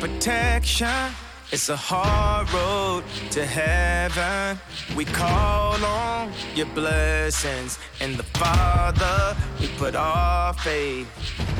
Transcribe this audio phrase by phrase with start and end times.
[0.00, 1.12] Protection.
[1.52, 4.58] It's a hard road to heaven.
[4.96, 7.78] We call on your blessings.
[8.00, 11.08] and the Father, we put our faith.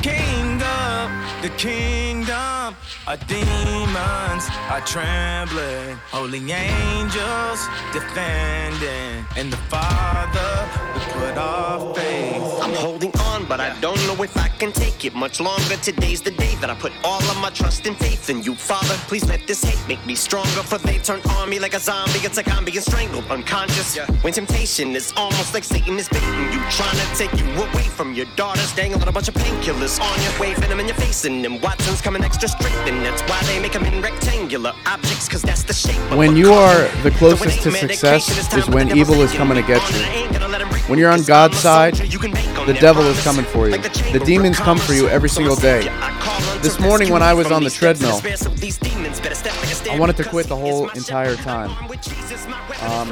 [0.06, 1.11] Kingdom,
[1.43, 2.77] the kingdom,
[3.09, 5.97] our demons are trembling.
[6.12, 9.27] Holy angels defending.
[9.37, 10.53] and the Father,
[10.94, 12.43] we put our faith.
[12.62, 15.77] I'm holding on, but I don't know if I can take it much longer.
[15.83, 18.94] Today's the day that I put all of my trust and faith in you, Father.
[19.09, 22.21] Please let this hate make me stronger, for they turn on me like a zombie.
[22.23, 23.97] It's like I'm being strangled, unconscious.
[23.97, 24.06] Yeah.
[24.23, 28.15] When temptation is almost like Satan is baiting you, trying to take you away from
[28.15, 31.45] your daughters, dangling a bunch of painkillers on you, waving them in your face, and
[31.45, 35.43] them Watson's coming extra straight, and that's why they make them in rectangular objects, cause
[35.43, 35.97] that's the shape.
[36.17, 40.01] When you are the closest to success is when evil is coming to get you.
[40.01, 42.59] I ain't gonna let him break When you're on God's side, soldier, you can bank
[42.59, 43.77] on the devil is coming for you.
[43.77, 45.83] The The chamber of demons come for you every single day.
[45.83, 48.21] said, I call on This morning when I was on the these steps in treadmill,
[48.21, 50.89] despair, so these demons better step like a stair I wanted to quit the whole
[50.91, 51.71] entire time.
[51.71, 53.09] I'm with Jesus, my weapon, Um,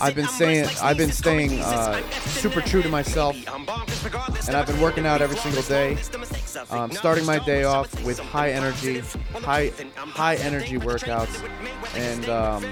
[0.00, 2.88] prayer, so as I squeeze I've been saying I've been staying uh, super true to
[2.88, 5.96] myself, I'm bonkers regardless and I've been working out every single day.
[6.70, 9.00] Um, starting my day off with high energy,
[9.34, 11.42] high high energy workouts,
[11.96, 12.64] and um,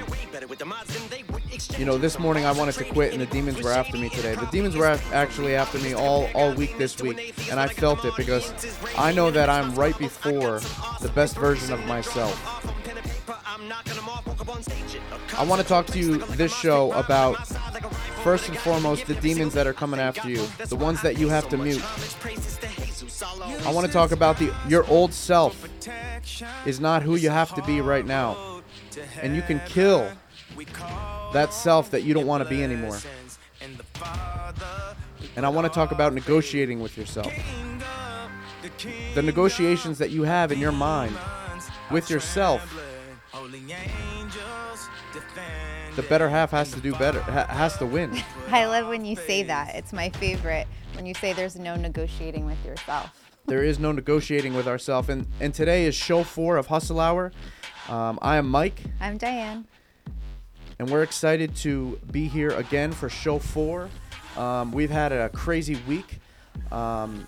[1.78, 4.34] you know this morning I wanted to quit, and the demons were after me today.
[4.34, 8.15] The demons were actually after me all all week this week, and I felt it
[8.16, 8.53] because
[8.97, 10.60] I know that I'm right before
[11.00, 12.78] the best version of myself.
[15.37, 17.47] I want to talk to you this show about
[18.22, 21.49] first and foremost the demons that are coming after you, the ones that you have
[21.50, 21.83] to mute.
[23.66, 25.69] I want to talk about the your old self
[26.66, 28.62] is not who you have to be right now.
[29.22, 30.10] And you can kill
[31.33, 32.99] that self that you don't want to be anymore.
[35.36, 37.33] And I want to talk about negotiating with yourself.
[39.15, 41.16] The negotiations that you have in your mind
[41.91, 42.63] with yourself.
[45.97, 48.16] The better half has to do better, ha- has to win.
[48.50, 49.74] I love when you say that.
[49.74, 53.10] It's my favorite when you say there's no negotiating with yourself.
[53.47, 55.09] There is no negotiating with ourselves.
[55.09, 57.33] And, and today is show four of Hustle Hour.
[57.89, 59.66] Um, I am Mike, I'm Diane.
[60.78, 63.89] and we're excited to be here again for show four.
[64.36, 66.21] Um, we've had a crazy week.
[66.71, 67.27] Um,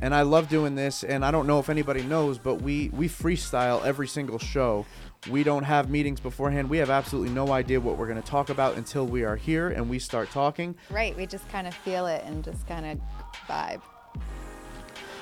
[0.00, 1.04] and I love doing this.
[1.04, 4.86] And I don't know if anybody knows, but we, we freestyle every single show.
[5.30, 6.70] We don't have meetings beforehand.
[6.70, 9.68] We have absolutely no idea what we're going to talk about until we are here
[9.68, 10.76] and we start talking.
[10.90, 13.00] Right, we just kind of feel it and just kind of
[13.48, 13.80] vibe.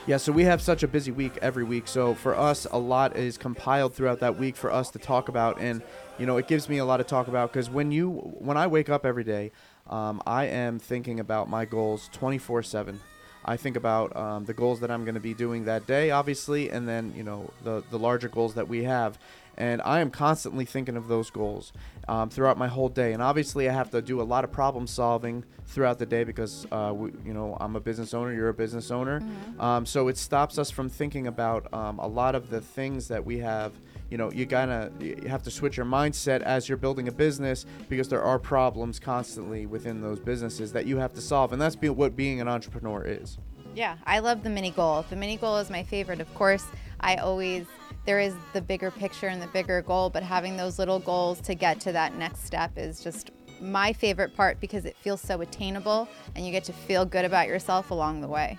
[0.06, 1.88] Yeah, so we have such a busy week every week.
[1.88, 5.58] So for us, a lot is compiled throughout that week for us to talk about,
[5.58, 5.82] and
[6.18, 8.66] you know, it gives me a lot to talk about because when you, when I
[8.66, 9.50] wake up every day,
[9.88, 12.98] um, I am thinking about my goals 24/7.
[13.44, 16.70] I think about um, the goals that I'm going to be doing that day, obviously,
[16.70, 19.18] and then you know the the larger goals that we have.
[19.56, 21.72] And I am constantly thinking of those goals
[22.08, 23.12] um, throughout my whole day.
[23.12, 26.66] And obviously, I have to do a lot of problem solving throughout the day because,
[26.72, 28.32] uh, we, you know, I'm a business owner.
[28.32, 29.22] You're a business owner.
[29.60, 33.24] Um, so it stops us from thinking about um, a lot of the things that
[33.24, 33.72] we have,
[34.10, 37.66] you know you gotta you have to switch your mindset as you're building a business
[37.88, 41.76] because there are problems constantly within those businesses that you have to solve and that's
[41.76, 43.38] be, what being an entrepreneur is
[43.74, 45.04] Yeah, I love the mini goal.
[45.10, 46.20] The mini goal is my favorite.
[46.20, 46.64] Of course,
[47.00, 47.66] I always
[48.04, 51.54] there is the bigger picture and the bigger goal, but having those little goals to
[51.54, 53.30] get to that next step is just
[53.60, 57.48] my favorite part because it feels so attainable and you get to feel good about
[57.48, 58.58] yourself along the way.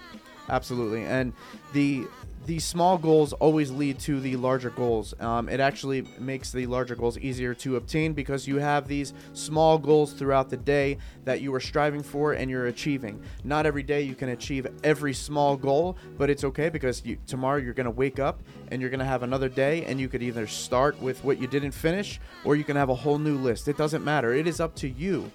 [0.50, 1.34] Absolutely, and
[1.74, 2.08] the
[2.46, 5.14] the small goals always lead to the larger goals.
[5.20, 9.78] Um, it actually makes the larger goals easier to obtain because you have these small
[9.78, 13.22] goals throughout the day that you are striving for and you're achieving.
[13.44, 17.58] Not every day you can achieve every small goal, but it's okay because you, tomorrow
[17.58, 20.24] you're going to wake up and you're going to have another day, and you could
[20.24, 23.68] either start with what you didn't finish or you can have a whole new list.
[23.68, 24.34] It doesn't matter.
[24.34, 25.32] It is up to you.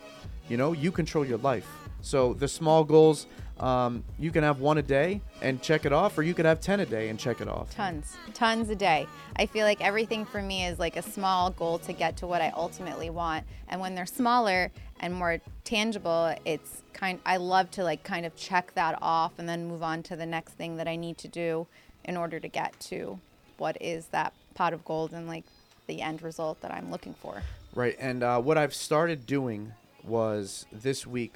[0.49, 1.69] You know, you control your life.
[2.03, 3.27] So the small goals,
[3.61, 6.61] um, you can have one a day and check it off, or you could have
[6.61, 7.75] 10 a day and check it off.
[7.75, 9.07] Tons, tons a day.
[9.37, 12.41] I feel like everything for me is like a small goal to get to what
[12.41, 13.45] I ultimately want.
[13.69, 18.35] And when they're smaller and more tangible, it's kind I love to like kind of
[18.35, 21.29] check that off and then move on to the next thing that I need to
[21.29, 21.67] do
[22.05, 23.21] in order to get to
[23.59, 25.45] what is that pot of gold and like
[25.87, 27.43] the end result that I'm looking for.
[27.75, 27.97] Right.
[27.99, 31.35] And uh, what I've started doing was this week,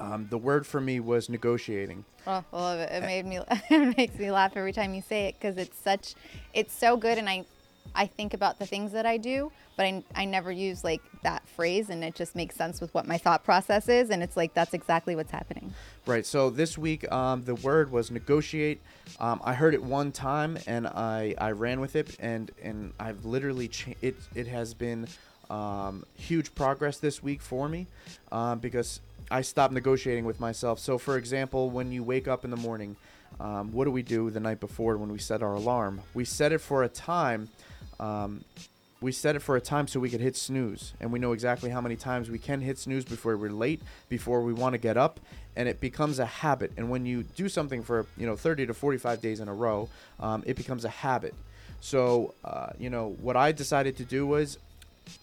[0.00, 2.04] um, the word for me was negotiating.
[2.26, 2.90] Oh, I love it.
[2.90, 3.38] It made me
[3.70, 6.14] it makes me laugh every time you say it because it's such
[6.52, 7.44] it's so good and I
[7.94, 11.46] I think about the things that I do, but I, I never use like that
[11.48, 14.54] phrase and it just makes sense with what my thought process is and it's like
[14.54, 15.74] that's exactly what's happening.
[16.06, 16.24] Right.
[16.24, 18.80] So this week, um, the word was negotiate.
[19.18, 23.24] Um, I heard it one time and I, I ran with it, and and I've
[23.24, 25.08] literally cha- it it has been
[25.50, 27.86] um, huge progress this week for me
[28.30, 29.00] um, because
[29.30, 30.78] I stopped negotiating with myself.
[30.78, 32.96] So, for example, when you wake up in the morning,
[33.38, 36.00] um, what do we do the night before when we set our alarm?
[36.14, 37.48] We set it for a time.
[38.00, 38.44] Um,
[39.00, 41.70] we set it for a time so we could hit snooze and we know exactly
[41.70, 44.96] how many times we can hit snooze before we're late before we want to get
[44.96, 45.20] up
[45.56, 48.74] and it becomes a habit and when you do something for you know 30 to
[48.74, 49.88] 45 days in a row
[50.18, 51.34] um, it becomes a habit
[51.80, 54.58] so uh, you know what i decided to do was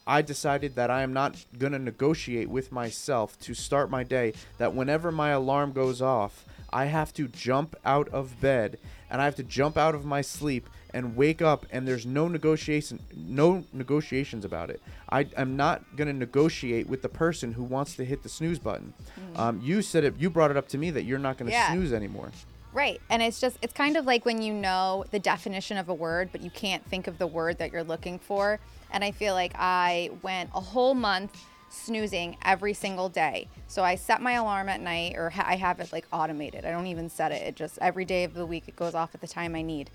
[0.06, 4.34] I decided that I am not going to negotiate with myself to start my day.
[4.58, 8.78] That whenever my alarm goes off, I have to jump out of bed
[9.10, 12.28] and I have to jump out of my sleep and wake up and there's no
[12.28, 14.82] negotiation no negotiations about it.
[15.10, 18.60] I am not going to negotiate with the person who wants to hit the snooze
[18.60, 18.94] button.
[19.36, 21.52] Um, you said it you brought it up to me that you're not going to
[21.54, 21.72] Yeah.
[21.72, 22.32] snooze anymore.
[22.74, 23.02] Right.
[23.10, 26.30] And it's just, it's kind of like when you know the definition of a word,
[26.32, 28.60] but you can't think of the word that you're looking for.
[28.92, 31.38] And I feel like I went a whole month
[31.70, 33.48] snoozing every single day.
[33.68, 36.66] So I set my alarm at night, or ha- I have it like automated.
[36.66, 37.42] I don't even set it.
[37.44, 39.90] It just every day of the week it goes off at the time I need.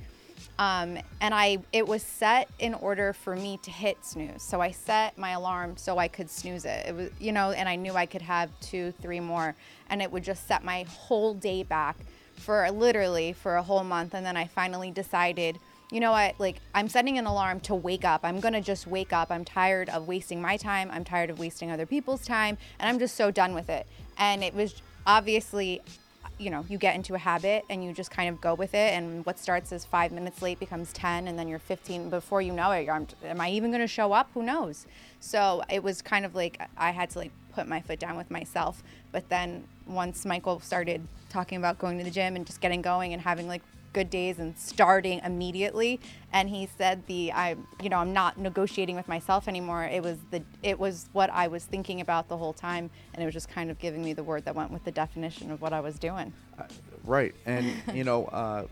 [0.58, 4.42] Um, and I it was set in order for me to hit snooze.
[4.42, 6.86] So I set my alarm so I could snooze it.
[6.86, 9.54] It was you know, and I knew I could have two, three more,
[9.88, 11.96] and it would just set my whole day back
[12.36, 14.14] for literally for a whole month.
[14.14, 15.58] And then I finally decided,
[15.90, 18.20] you know what, like I'm setting an alarm to wake up.
[18.24, 19.30] I'm gonna just wake up.
[19.30, 20.90] I'm tired of wasting my time.
[20.90, 23.86] I'm tired of wasting other people's time, and I'm just so done with it.
[24.18, 25.80] And it was obviously
[26.38, 28.94] you know you get into a habit and you just kind of go with it
[28.94, 32.52] and what starts as five minutes late becomes 10 and then you're 15 before you
[32.52, 32.88] know it
[33.24, 34.86] am i even going to show up who knows
[35.20, 38.30] so it was kind of like i had to like put my foot down with
[38.30, 42.82] myself but then once michael started talking about going to the gym and just getting
[42.82, 46.00] going and having like good days and starting immediately
[46.32, 50.16] and he said the i you know i'm not negotiating with myself anymore it was
[50.30, 53.50] the it was what i was thinking about the whole time and it was just
[53.50, 55.98] kind of giving me the word that went with the definition of what i was
[55.98, 56.32] doing
[57.04, 57.34] Right.
[57.46, 58.66] And, you know, uh,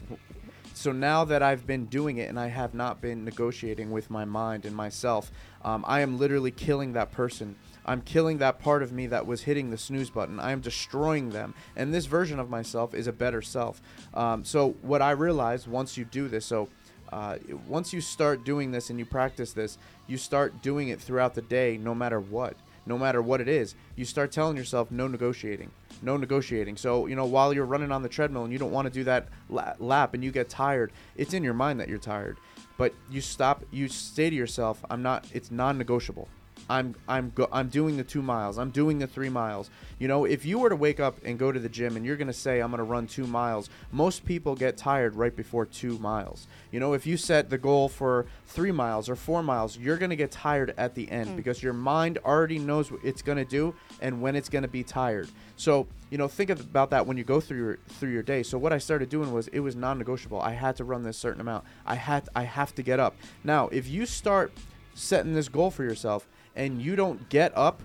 [0.74, 4.24] so now that I've been doing it and I have not been negotiating with my
[4.24, 5.30] mind and myself,
[5.64, 7.56] um, I am literally killing that person.
[7.90, 10.38] I'm killing that part of me that was hitting the snooze button.
[10.38, 11.54] I am destroying them.
[11.74, 13.82] And this version of myself is a better self.
[14.14, 16.68] Um, so, what I realized once you do this, so
[17.12, 21.34] uh, once you start doing this and you practice this, you start doing it throughout
[21.34, 22.54] the day, no matter what.
[22.86, 25.70] No matter what it is, you start telling yourself no negotiating,
[26.00, 26.76] no negotiating.
[26.76, 29.04] So you know while you're running on the treadmill and you don't want to do
[29.04, 32.38] that la- lap and you get tired, it's in your mind that you're tired,
[32.78, 33.64] but you stop.
[33.70, 35.26] You say to yourself, "I'm not.
[35.34, 36.28] It's non-negotiable.
[36.70, 38.56] I'm I'm go- I'm doing the 2 miles.
[38.56, 39.70] I'm doing the 3 miles.
[39.98, 42.16] You know, if you were to wake up and go to the gym and you're
[42.16, 45.66] going to say I'm going to run 2 miles, most people get tired right before
[45.66, 46.46] 2 miles.
[46.70, 50.10] You know, if you set the goal for 3 miles or 4 miles, you're going
[50.10, 51.36] to get tired at the end hmm.
[51.36, 54.68] because your mind already knows what it's going to do and when it's going to
[54.68, 55.28] be tired.
[55.56, 58.44] So, you know, think about that when you go through your through your day.
[58.44, 60.40] So what I started doing was it was non-negotiable.
[60.40, 61.64] I had to run this certain amount.
[61.84, 63.16] I had I have to get up.
[63.42, 64.52] Now, if you start
[64.94, 66.26] setting this goal for yourself
[66.56, 67.82] and you don't get up,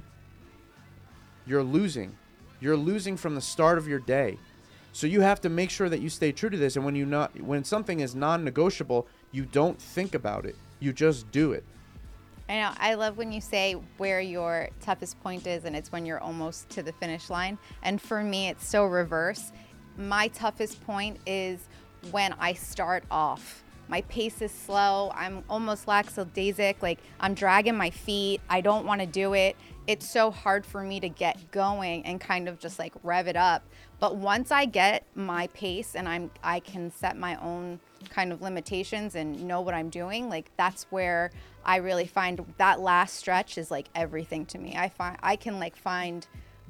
[1.45, 2.15] you're losing.
[2.59, 4.37] You're losing from the start of your day.
[4.91, 7.05] So you have to make sure that you stay true to this and when you
[7.05, 10.55] not when something is non-negotiable, you don't think about it.
[10.79, 11.65] You just do it.
[12.47, 12.71] I know.
[12.77, 16.69] I love when you say where your toughest point is, and it's when you're almost
[16.69, 17.57] to the finish line.
[17.81, 19.51] And for me, it's so reverse.
[19.97, 21.59] My toughest point is
[22.11, 23.64] when I start off.
[23.87, 25.11] My pace is slow.
[25.13, 26.81] I'm almost lackadaisic.
[26.81, 28.41] Like I'm dragging my feet.
[28.49, 29.55] I don't want to do it.
[29.87, 33.35] It's so hard for me to get going and kind of just like rev it
[33.35, 33.63] up.
[33.99, 38.41] But once I get my pace and I'm I can set my own kind of
[38.41, 41.31] limitations and know what I'm doing, like that's where
[41.63, 44.75] I really find that last stretch is like everything to me.
[44.75, 46.25] I find I can like find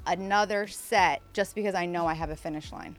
[0.05, 2.97] another set just because I know I have a finish line.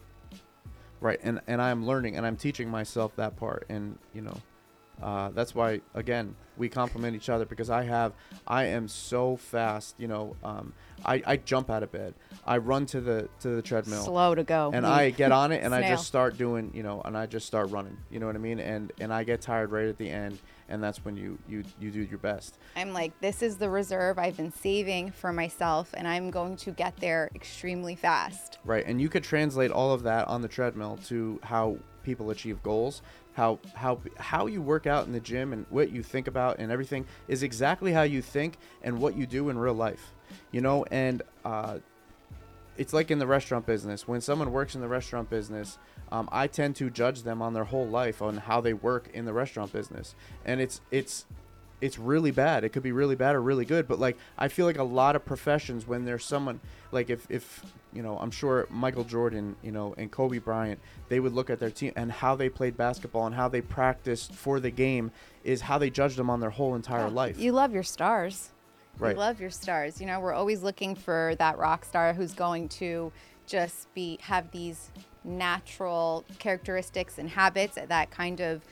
[1.01, 4.37] Right, and and I'm learning and I'm teaching myself that part, and you know,
[5.03, 8.13] uh, that's why again we complement each other because I have
[8.47, 9.95] I am so fast.
[9.99, 10.73] You know, um,
[11.05, 12.15] I I jump out of bed,
[12.47, 14.71] I run to the to the treadmill, Slow to go.
[14.73, 17.47] and I get on it and I just start doing you know, and I just
[17.47, 17.99] start running.
[18.11, 18.59] You know what I mean?
[18.59, 21.91] And and I get tired right at the end, and that's when you you you
[21.91, 22.59] do your best.
[22.77, 26.71] I'm like, this is the reserve I've been saving for myself, and I'm going to
[26.71, 28.59] get there extremely fast.
[28.65, 32.63] Right, and you could translate all of that on the treadmill to how people achieve
[32.63, 33.03] goals.
[33.35, 36.73] How how how you work out in the gym and what you think about and
[36.73, 40.15] everything is exactly how you think and what you do in real life.
[40.53, 41.79] You know, and uh,
[42.79, 44.07] it's like in the restaurant business.
[44.07, 45.79] When someone works in the restaurant business,
[46.13, 49.25] um, I tend to judge them on their whole life on how they work in
[49.25, 50.15] the restaurant business,
[50.45, 51.27] and it's it's
[51.81, 52.65] it's really bad.
[52.65, 55.17] It could be really bad or really good, but like I feel like a lot
[55.17, 56.61] of professions when there's someone
[56.93, 61.21] like if if you know I'm sure Michael Jordan, you know, and Kobe Bryant, they
[61.21, 64.61] would look at their team and how they played basketball and how they practiced for
[64.61, 65.11] the game
[65.45, 67.39] is how they judged them on their whole entire life.
[67.39, 68.51] You love your stars.
[68.99, 69.15] Right.
[69.15, 70.01] You love your stars.
[70.01, 73.13] You know, we're always looking for that rock star who's going to
[73.47, 74.91] just be have these
[75.25, 78.63] natural characteristics and habits that kind of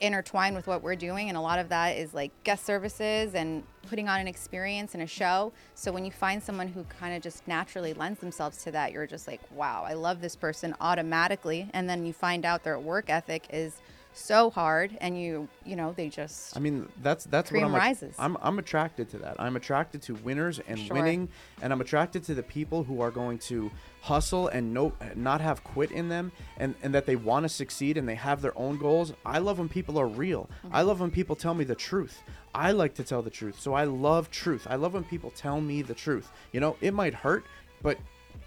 [0.00, 3.62] intertwine with what we're doing and a lot of that is like guest services and
[3.88, 7.22] putting on an experience and a show so when you find someone who kind of
[7.22, 11.68] just naturally lends themselves to that you're just like wow i love this person automatically
[11.74, 13.82] and then you find out their work ethic is
[14.14, 17.74] so hard and you you know they just I mean, that's that's what I'm.
[17.74, 18.14] rises.
[18.18, 19.36] I'm I'm attracted to that.
[19.40, 20.96] I'm attracted to winners and Sure.
[20.96, 21.28] winning,
[21.60, 25.64] and I'm attracted to the people who are going to hustle and no not have
[25.64, 28.78] quit in them, and and that they want to succeed and they have their own
[28.78, 29.12] goals.
[29.26, 30.48] I love when people are real.
[30.70, 32.22] I love when people tell me the truth.
[32.54, 34.66] I like to tell the truth, so I love truth.
[34.70, 36.30] I love when people tell me the truth.
[36.52, 37.44] You know, it might hurt,
[37.82, 37.98] but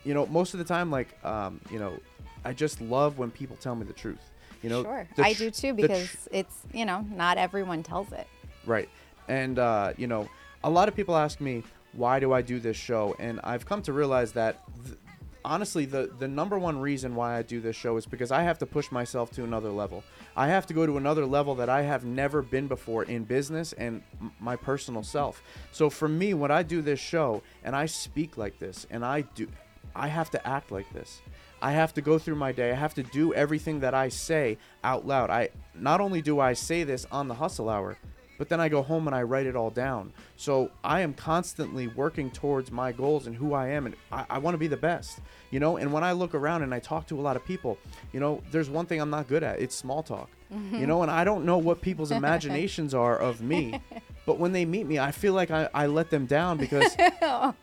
[0.05, 1.99] you know, most of the time, like um, you know,
[2.45, 4.31] I just love when people tell me the truth.
[4.67, 7.83] You know, sure the i do too the tr- because it's you know not everyone
[7.83, 8.27] tells it
[8.67, 8.89] Right.
[9.29, 10.29] And, uh, you know,
[10.63, 13.15] a lot of people ask me, why do I do this show?
[13.17, 14.97] And I've come to realize that, th-
[15.45, 18.57] honestly, the, the number one reason why I do this show is because I have
[18.59, 20.03] to push myself to another level.
[20.35, 23.71] I have to go to another level that I have never been before in business
[23.73, 25.41] and m- my personal self.
[25.71, 29.21] So for me, when I do this show and I speak like this and I
[29.21, 29.47] do,
[29.95, 31.21] I have to act like this.
[31.61, 32.71] I have to go through my day.
[32.71, 35.29] I have to do everything that I say out loud.
[35.29, 37.97] I not only do I say this on the hustle hour,
[38.37, 40.13] but then I go home and I write it all down.
[40.35, 44.37] So I am constantly working towards my goals and who I am, and I, I
[44.37, 45.77] want to be the best, you know.
[45.77, 47.77] And when I look around and I talk to a lot of people,
[48.13, 49.59] you know, there's one thing I'm not good at.
[49.59, 50.85] It's small talk, you mm-hmm.
[50.85, 51.01] know.
[51.01, 53.81] And I don't know what people's imaginations are of me,
[54.25, 57.55] but when they meet me, I feel like I, I let them down because oh.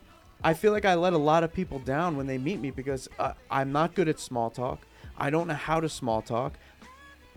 [0.45, 3.09] I feel like I let a lot of people down when they meet me because
[3.17, 4.85] uh, I'm not good at small talk.
[5.17, 6.59] I don't know how to small talk.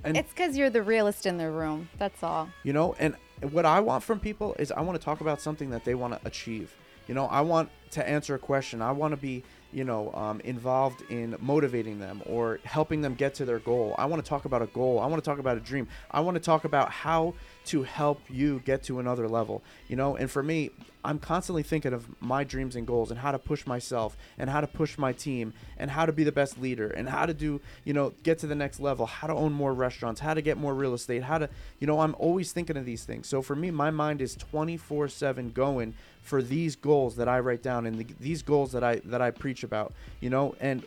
[0.04, 3.16] And it's because you're the realest in the room that's all you know, and
[3.50, 6.20] what I want from people is I want to talk about something that they want
[6.20, 6.74] to achieve.
[7.06, 8.82] You know, I want to answer a question.
[8.82, 13.34] I want to be, you know, um, involved in motivating them or helping them get
[13.34, 13.94] to their goal.
[13.98, 14.98] I want to talk about a goal.
[15.00, 15.88] I want to talk about a dream.
[16.10, 17.34] I want to talk about how
[17.66, 20.16] to help you get to another level, you know.
[20.16, 20.70] And for me,
[21.04, 24.60] I'm constantly thinking of my dreams and goals and how to push myself and how
[24.60, 27.60] to push my team and how to be the best leader and how to do,
[27.84, 30.56] you know, get to the next level, how to own more restaurants, how to get
[30.56, 31.48] more real estate, how to,
[31.78, 33.28] you know, I'm always thinking of these things.
[33.28, 35.94] So for me, my mind is 24/7 going
[36.28, 39.30] for these goals that I write down and the, these goals that I that I
[39.30, 40.84] preach about, you know, and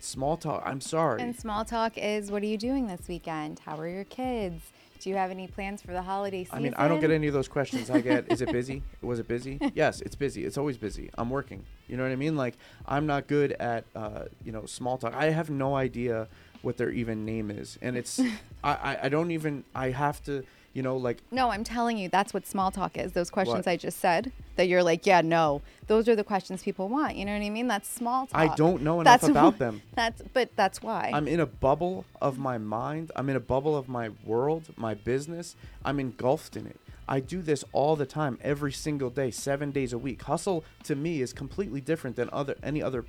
[0.00, 0.62] small talk.
[0.66, 1.22] I'm sorry.
[1.22, 3.60] And small talk is what are you doing this weekend?
[3.60, 4.62] How are your kids?
[5.00, 6.58] Do you have any plans for the holiday season?
[6.58, 7.90] I mean, I don't get any of those questions.
[7.90, 8.84] I get, is it busy?
[9.00, 9.58] Was it busy?
[9.74, 10.44] yes, it's busy.
[10.44, 11.10] It's always busy.
[11.18, 11.64] I'm working.
[11.88, 12.36] You know what I mean?
[12.36, 12.56] Like,
[12.86, 15.12] I'm not good at, uh, you know, small talk.
[15.14, 16.28] I have no idea
[16.60, 18.20] what their even name is, and it's,
[18.62, 19.64] I, I, I don't even.
[19.74, 23.12] I have to you know, like No, I'm telling you, that's what small talk is.
[23.12, 23.72] Those questions What?
[23.72, 25.62] I just said that you're like, yeah, no.
[25.86, 27.16] Those are the questions people want.
[27.16, 27.66] You know what I mean?
[27.66, 28.40] That's small talk.
[28.40, 29.82] I don't know enough That's about wh- them.
[29.94, 31.10] That's but that's why.
[31.12, 33.12] I'm in a bubble of my mind.
[33.16, 35.56] I'm in a bubble of my world, my business.
[35.84, 36.78] I'm engulfed in it.
[37.08, 40.22] I do this all the time, every single day, seven days a week.
[40.22, 43.04] Hustle to me is completely different than other any other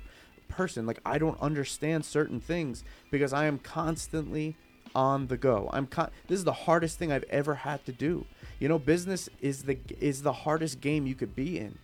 [0.48, 0.84] person.
[0.86, 4.56] Like I don't understand certain things because I am constantly
[4.94, 5.68] on the go.
[5.72, 8.26] I'm con- this is the hardest thing I've ever had to do.
[8.58, 11.78] You know, business is the is the hardest game you could be in.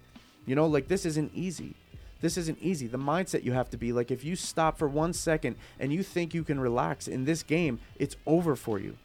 [0.47, 1.75] You know, like this isn't easy.
[2.21, 2.87] This isn't easy.
[2.87, 6.03] The mindset you have to be like if you stop for 1 second and you
[6.03, 8.97] think you can relax in this game, it's over for you.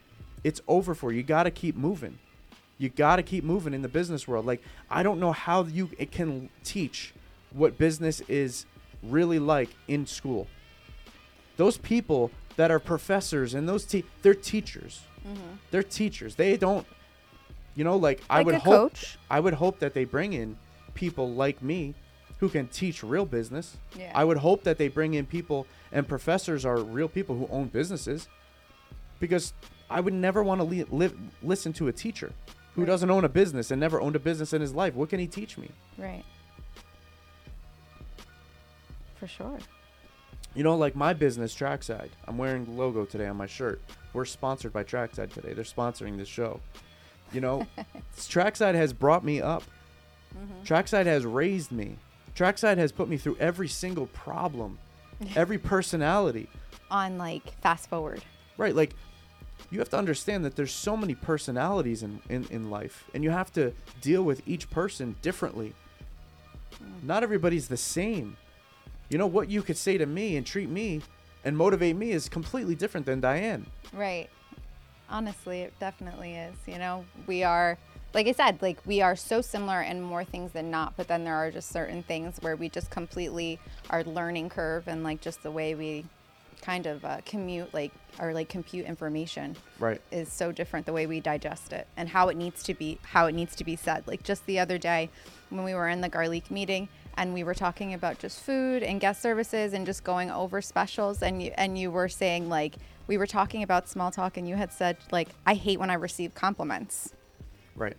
[0.44, 1.18] It's over for you.
[1.18, 2.20] You got to keep moving.
[2.78, 4.46] You got to keep moving in the business world.
[4.46, 7.14] Like I don't know how you it can teach
[7.52, 8.66] what business is
[9.02, 10.48] really like in school.
[11.58, 15.02] Those people that are professors and those te- they're teachers.
[15.28, 15.42] Mm-hmm.
[15.72, 16.36] They're teachers.
[16.36, 16.86] They don't
[17.76, 19.18] you know like, I would hope coach.
[19.30, 20.58] I would hope that they bring in
[20.94, 21.94] people like me
[22.40, 23.78] who can teach real business.
[23.98, 24.12] Yeah.
[24.16, 27.68] I would hope that they bring in people and professors are real people who own
[27.68, 28.28] businesses
[29.20, 29.54] because
[29.90, 32.32] I would never want to li- live, listen to a teacher
[32.76, 32.88] who Right.
[32.88, 34.94] doesn't own a business and never owned a business in his life.
[34.96, 35.70] What can he teach me?
[35.98, 36.24] right.
[39.20, 39.58] For sure.
[40.56, 42.10] You know, like my business, Trackside.
[42.28, 43.82] I'm wearing the logo today on my shirt.
[44.14, 45.54] We're sponsored by Trackside today.
[45.54, 46.62] They're sponsoring this show.
[47.34, 47.68] You know,
[48.30, 49.64] Trackside has brought me up.
[50.34, 50.64] Mm-hmm.
[50.64, 51.98] Trackside has raised me.
[52.36, 54.80] Trackside has put me through every single problem,
[55.36, 56.48] every personality.
[56.90, 58.22] On like fast forward.
[58.58, 58.96] Right, like
[59.72, 63.30] you have to understand that there's so many personalities in, in, in life, and you
[63.32, 65.74] have to deal with each person differently.
[66.76, 67.04] Mm.
[67.04, 68.38] Not everybody's the same.
[69.10, 71.02] You know, what you could say to me and treat me
[71.44, 73.66] and motivate me is completely different than Diane.
[73.94, 74.30] Right.
[75.10, 76.56] Honestly, it definitely is.
[76.66, 77.78] You know, we are,
[78.16, 81.24] like I said, like we are so similar in more things than not, but then
[81.24, 83.60] there are just certain things where we just completely,
[83.92, 86.06] our learning curve and like just the way we
[86.62, 90.02] kind of uh, commute, like, or like compute information Right.
[90.10, 93.26] is so different the way we digest it and how it needs to be how
[93.28, 95.10] it needs to be said like just the other day
[95.50, 96.88] when we were in the garlic meeting
[97.18, 101.22] and we were talking about just food and guest services and just going over specials
[101.22, 102.76] and you and you were saying like
[103.08, 105.96] we were talking about small talk and you had said like I hate when I
[105.96, 107.14] receive compliments
[107.76, 107.96] Right.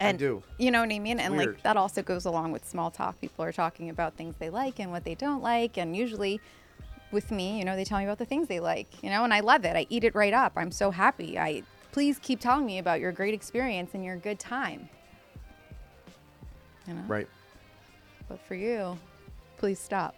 [0.00, 0.42] and do.
[0.58, 1.54] you know what I mean and weird.
[1.54, 4.78] like that also goes along with small talk people are talking about things they like
[4.78, 6.40] and what they don't like and usually
[7.10, 9.32] with me you know they tell me about the things they like you know and
[9.32, 12.66] I love it I eat it right up I'm so happy I please keep telling
[12.66, 14.88] me about your great experience and your good time
[16.86, 17.28] you know Right.
[18.28, 18.98] But for you
[19.56, 20.14] please stop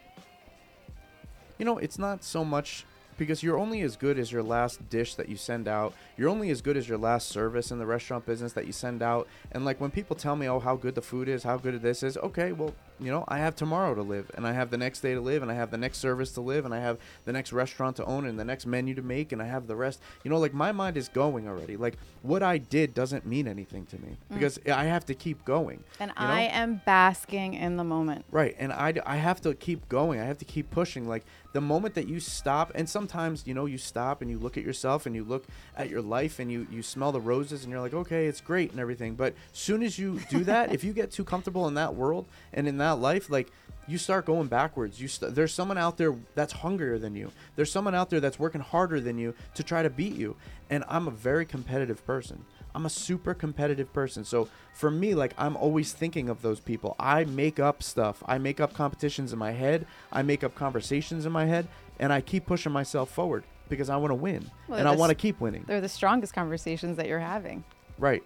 [1.59, 2.87] You know, it's not so much
[3.19, 5.93] because you're only as good as your last dish that you send out.
[6.17, 9.03] You're only as good as your last service in the restaurant business that you send
[9.03, 9.29] out.
[9.53, 12.03] And like when people tell me, "Oh, how good the food is, how good this
[12.03, 15.01] is," okay, well, you know, I have tomorrow to live, and I have the next
[15.01, 17.33] day to live, and I have the next service to live, and I have the
[17.33, 20.01] next restaurant to own, and the next menu to make, and I have the rest.
[20.25, 21.77] You know, like my mind is going already.
[21.77, 24.35] Like what I did doesn't mean anything to me mm.
[24.35, 25.83] because I have to keep going.
[25.99, 26.33] and you know?
[26.33, 30.21] I am basking in the moment Right, and I, I have to keep going.
[30.21, 31.09] I have to keep pushing.
[31.09, 34.57] Like the moment that you stop, and sometimes you know you stop and you look
[34.57, 35.45] at yourself and you look
[35.77, 38.71] at your life and you you smell the roses and you're like, okay, it's great
[38.71, 39.15] and everything.
[39.15, 42.69] But soon as you do that, if you get too comfortable in that world and
[42.69, 43.51] in that life, like
[43.91, 45.01] you start going backwards.
[45.01, 47.33] You st- there's someone out there that's hungrier than you.
[47.57, 50.37] There's someone out there that's working harder than you to try to beat you.
[50.71, 52.45] And I'm a very competitive person.
[52.75, 54.25] I'm a super competitive person.
[54.25, 56.97] So for me, like I'm always thinking of those people.
[56.99, 58.23] I make up stuff.
[58.27, 59.87] I make up competitions in my head.
[60.13, 63.97] I make up conversations in my head, and I keep pushing myself forward because I
[63.97, 65.65] want to win Well, and I want to keep winning.
[65.67, 67.63] they're the strongest conversations that you're having
[67.99, 68.23] Right.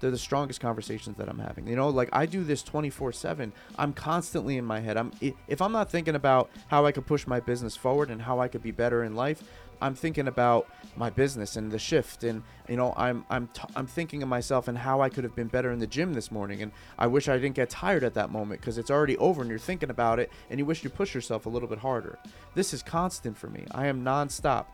[0.00, 1.66] they're the strongest conversations that I'm having.
[1.66, 3.52] You know, like I do this 24/7.
[3.78, 4.98] I'm constantly in my head.
[4.98, 5.12] I'm
[5.48, 8.48] if I'm not thinking about how I could push my business forward and how I
[8.48, 9.42] could be better in life,
[9.80, 13.86] I'm thinking about my business and the shift and you know I'm I'm t- I'm
[13.86, 16.62] thinking of myself and how I could have been better in the gym this morning
[16.62, 19.50] and I wish I didn't get tired at that moment because it's already over and
[19.50, 22.18] you're thinking about it and you wish you push yourself a little bit harder.
[22.54, 23.66] This is constant for me.
[23.72, 24.66] I am nonstop.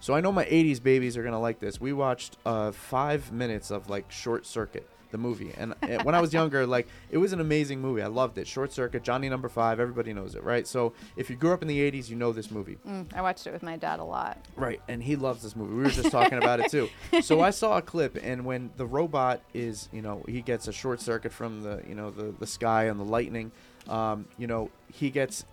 [0.00, 1.80] So I know my 80s babies are gonna like this.
[1.80, 6.20] We watched uh, five minutes of like Short Circuit, the movie, and uh, when I
[6.20, 8.02] was younger, like it was an amazing movie.
[8.02, 8.48] I loved it.
[8.48, 10.66] Short Circuit, Johnny Number Five, everybody knows it, right?
[10.66, 12.78] So if you grew up in the 80s, you know this movie.
[12.86, 14.38] Mm, I watched it with my dad a lot.
[14.56, 15.72] Right, and he loves this movie.
[15.74, 16.88] We were just talking about it too.
[17.22, 20.72] So I saw a clip, and when the robot is, you know, he gets a
[20.72, 23.52] short circuit from the, you know, the the sky and the lightning,
[23.88, 25.44] um, you know, he gets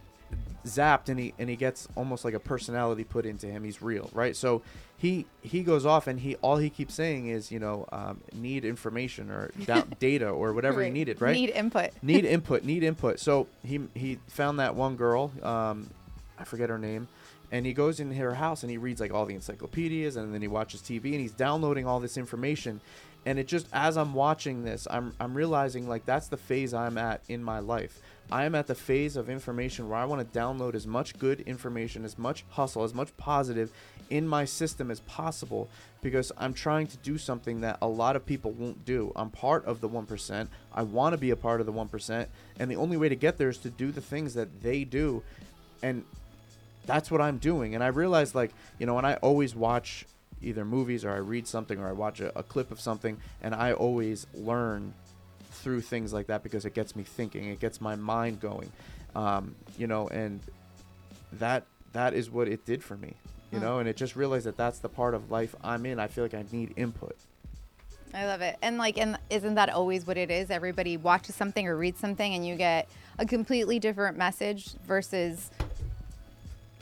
[0.66, 3.64] zapped and he and he gets almost like a personality put into him.
[3.64, 4.36] He's real, right?
[4.36, 4.62] So
[5.02, 8.64] he he goes off and he all he keeps saying is, you know, um, need
[8.64, 10.94] information or da- data or whatever he Right.
[10.94, 11.34] needed, right?
[11.34, 11.90] Need input.
[12.04, 15.90] need input need input so he he found that one girl um
[16.38, 17.08] i forget her name
[17.52, 20.42] and he goes in her house and he reads like all the encyclopedias and then
[20.42, 22.80] he watches tv and he's downloading all this information
[23.26, 26.98] and it just as i'm watching this i'm i'm realizing like that's the phase i'm
[26.98, 28.00] at in my life
[28.32, 31.42] i am at the phase of information where i want to download as much good
[31.42, 33.72] information as much hustle as much positive
[34.12, 35.70] in my system as possible
[36.02, 39.12] because I'm trying to do something that a lot of people won't do.
[39.16, 40.48] I'm part of the 1%.
[40.74, 42.28] I want to be a part of the 1%.
[42.60, 45.24] And the only way to get there is to do the things that they do.
[45.82, 46.04] And
[46.86, 47.74] that's what I'm doing.
[47.74, 50.06] And I realized, like, you know, when I always watch
[50.42, 53.56] either movies or I read something or I watch a, a clip of something, and
[53.56, 54.94] I always learn
[55.52, 58.72] through things like that because it gets me thinking, it gets my mind going.
[59.16, 60.42] Um, you know, and
[61.34, 63.16] that that is what it did for me
[63.52, 66.08] you know and it just realized that that's the part of life i'm in i
[66.08, 67.16] feel like i need input
[68.14, 68.58] I love it.
[68.62, 70.52] And like, and isn't that always what it is?
[70.52, 75.50] Everybody watches something or reads something, and you get a completely different message versus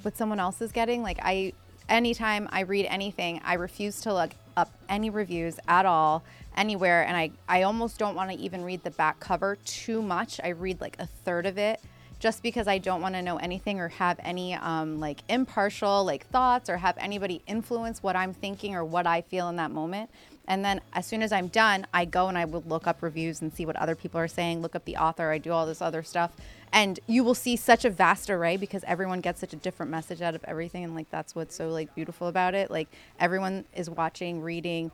[0.01, 1.03] what someone else is getting.
[1.03, 1.53] Like, I,
[1.88, 6.23] anytime I read anything, I refuse to look up any reviews at all
[6.58, 10.39] anywhere, and I, I almost don't want to even read the back cover too much.
[10.43, 11.79] I read like a third of it.
[12.19, 16.27] Just because I don't want to know anything or have any um, like impartial like
[16.27, 20.10] thoughts or have anybody influence what I'm thinking or what I feel in that moment.
[20.49, 23.41] And then as soon as I'm done, I go and I will look up reviews
[23.41, 25.82] and see what other people are saying, look up the author, I do all this
[25.82, 26.32] other stuff.
[26.73, 30.21] And you will see such a vast array because everyone gets such a different message
[30.21, 32.71] out of everything and like that's what's so like beautiful about it.
[32.71, 34.91] Like everyone is watching, reading,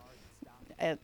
[0.81, 0.95] uh,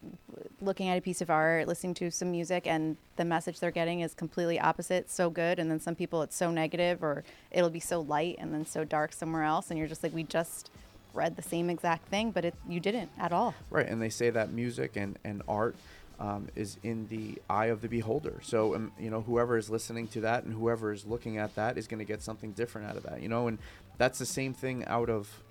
[0.62, 4.02] looking at a piece of art, listening to some music, and the message they're getting
[4.02, 5.60] is completely opposite, so good.
[5.60, 8.84] And then some people it's so negative, or it'll be so light and then so
[8.84, 10.70] dark somewhere else, and you're just like, we just
[11.14, 13.54] read the same exact thing, but it you didn't at all.
[13.70, 15.76] right and they say that music and and art
[16.20, 20.08] um, is in the eye of the beholder so um, you know whoever is listening
[20.08, 22.96] to that and whoever is looking at that is going to get something different out
[22.96, 23.58] of that you know and
[23.98, 25.42] that's the same thing out of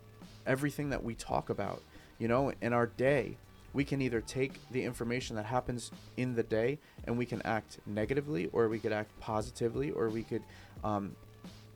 [0.46, 1.82] everything that we talk about
[2.18, 3.36] you know in our day
[3.72, 7.78] we can either take the information that happens in the day and we can act
[7.86, 10.42] negatively or we could act positively or we could
[10.84, 11.14] um,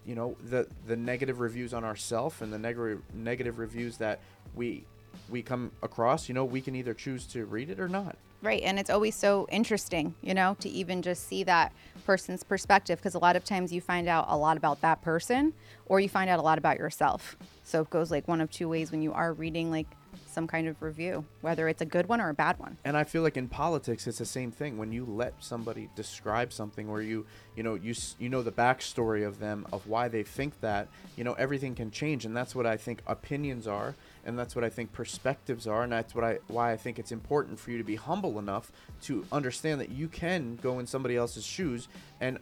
[0.07, 4.20] you know the the negative reviews on ourself and the negative negative reviews that
[4.54, 4.85] we
[5.30, 8.62] we come across you know we can either choose to read it or not Right.
[8.62, 11.72] And it's always so interesting, you know, to even just see that
[12.04, 15.54] person's perspective because a lot of times you find out a lot about that person
[15.87, 17.38] or you find out a lot about yourself.
[17.62, 19.87] So it goes like one of two ways when you are reading like
[20.27, 22.77] some kind of review, whether it's a good one or a bad one.
[22.85, 24.77] and i feel like in politics it's the same thing.
[24.79, 29.27] When you let somebody describe something or you you know you you know the backstory
[29.27, 32.24] of them of why they think that you know everything can change.
[32.24, 35.92] And that's what i think opinions are and that's what i think perspectives are and
[35.92, 38.72] that's what i why i think it's important for you to be humble enough
[39.03, 41.88] to understand that you can go in somebody else's shoes
[42.20, 42.38] and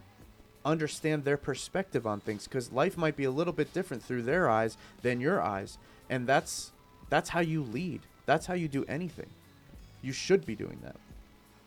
[0.65, 4.49] understand their perspective on things because life might be a little bit different through their
[4.49, 5.79] eyes than your eyes.
[6.09, 6.72] And that's
[7.13, 9.29] that's how you lead that's how you do anything
[10.01, 10.97] you should be doing that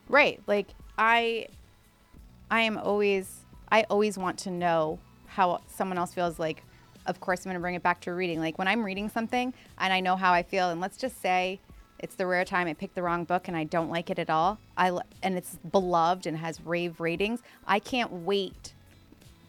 [0.10, 0.42] Right.
[0.48, 1.48] Like I
[2.50, 6.64] I am always I always want to know how someone else feels like
[7.06, 8.40] of course I'm going to bring it back to reading.
[8.40, 11.60] Like when I'm reading something and I know how I feel and let's just say
[12.00, 14.30] it's the rare time I picked the wrong book and I don't like it at
[14.30, 14.60] all.
[14.78, 17.42] I and it's beloved and has rave ratings.
[17.66, 18.74] I can't wait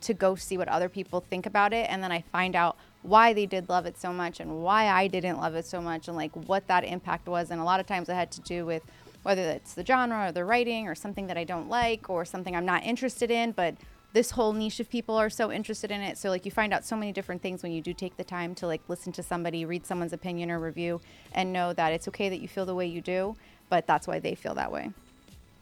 [0.02, 2.76] to go see what other people think about it and then I find out
[3.06, 6.08] why they did love it so much and why I didn't love it so much
[6.08, 7.50] and like what that impact was.
[7.50, 8.82] And a lot of times it had to do with
[9.22, 12.54] whether it's the genre or the writing or something that I don't like or something
[12.54, 13.74] I'm not interested in but
[14.12, 16.16] this whole niche of people are so interested in it.
[16.16, 18.54] So like you find out so many different things when you do take the time
[18.56, 21.00] to like listen to somebody read someone's opinion or review
[21.32, 23.36] and know that it's okay that you feel the way you do
[23.68, 24.90] but that's why they feel that way.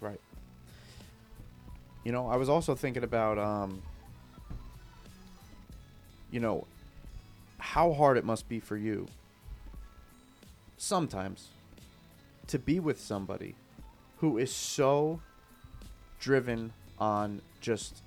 [0.01, 0.21] Right.
[2.05, 3.83] you know, I was also thinking about, um,
[6.31, 6.67] you know,
[7.65, 9.07] how hard it must be for you
[10.77, 11.49] sometimes
[12.47, 13.55] to be with somebody
[14.19, 15.19] who is so
[16.21, 18.03] driven on just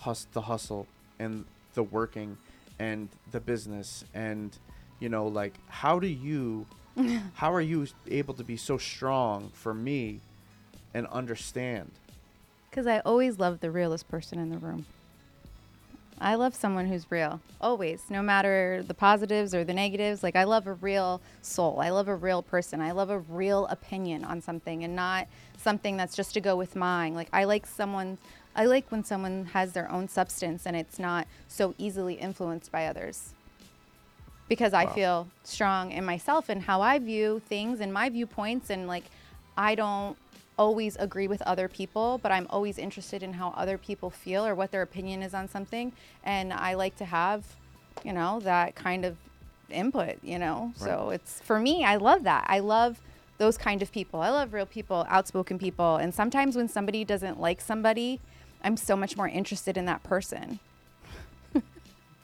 [0.00, 0.86] hus- the hustle
[1.18, 1.44] and
[1.74, 2.38] the working
[2.78, 4.56] and the business and
[4.98, 6.66] you know like how do you
[7.34, 10.20] how are you able to be so strong for me
[10.94, 11.90] and understand
[12.70, 14.86] Because I always love the realest person in the room.
[16.22, 20.22] I love someone who's real, always, no matter the positives or the negatives.
[20.22, 21.80] Like, I love a real soul.
[21.80, 22.80] I love a real person.
[22.80, 26.76] I love a real opinion on something and not something that's just to go with
[26.76, 27.14] mine.
[27.14, 28.18] Like, I like someone,
[28.54, 32.86] I like when someone has their own substance and it's not so easily influenced by
[32.86, 33.34] others.
[34.48, 34.92] Because I Wow.
[34.92, 38.70] feel strong in myself and how I view things and my viewpoints.
[38.70, 39.04] And, like,
[39.56, 40.16] I don't
[40.58, 44.54] always agree with other people, but I'm always interested in how other people feel or
[44.54, 45.92] what their opinion is on something.
[46.24, 47.44] And I like to have,
[48.04, 49.16] you know, that kind of
[49.70, 50.72] input, you know?
[50.76, 52.44] So it's for me, I love that.
[52.48, 53.00] I love
[53.38, 54.20] those kind of people.
[54.20, 55.96] I love real people, outspoken people.
[55.96, 58.20] And sometimes when somebody doesn't like somebody,
[58.62, 60.60] I'm so much more interested in that person.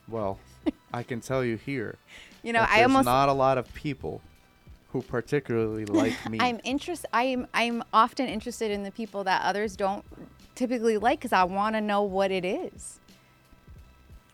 [0.09, 0.39] well
[0.93, 1.97] i can tell you here
[2.43, 4.21] You know, I almost not a lot of people
[4.89, 7.07] who particularly like me I'm interest.
[7.13, 10.05] I'm I'm often interested in the people that others don't
[10.55, 12.99] typically like because I want to know what it is,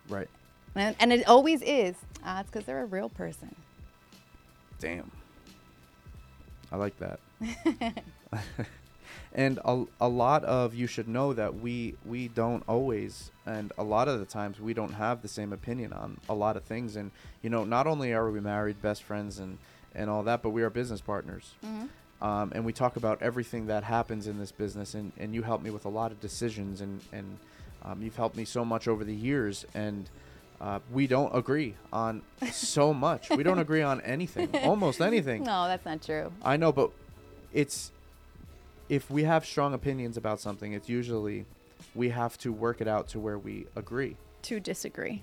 [0.09, 0.29] right
[0.75, 1.95] and, and it always is.
[2.25, 3.55] Uh, it's because they're a real person.
[4.79, 5.11] Damn.
[6.73, 7.21] I like that.
[9.35, 13.85] and a, a lot of you should know that we we don't always and a
[13.85, 16.97] lot of the times we don't have the same opinion on a lot of things
[16.97, 17.11] and
[17.43, 19.59] you know not only are we married best friends and
[19.95, 21.55] and all that but we are business partners
[22.23, 25.63] um, and we talk about everything that happens in this business and, and you help
[25.63, 27.39] me with a lot of decisions and and
[27.85, 30.09] um, you've helped me so much over the years and
[30.61, 35.67] uh, we don't agree on so much we don't agree on anything almost anything No,
[35.67, 36.33] that's not true.
[36.43, 36.91] I know, but
[37.53, 37.93] it's
[38.89, 41.47] if we have strong opinions about something, it's usually
[41.95, 44.17] we have to work it out to where we agree.
[44.43, 45.23] To disagree.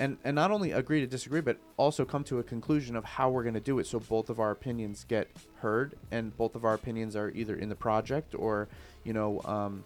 [0.00, 3.30] And and not only agree to disagree, but also come to a conclusion of how
[3.30, 6.64] we're going to do it so both of our opinions get heard and both of
[6.64, 8.68] our opinions are either in the project or,
[9.04, 9.84] you know, um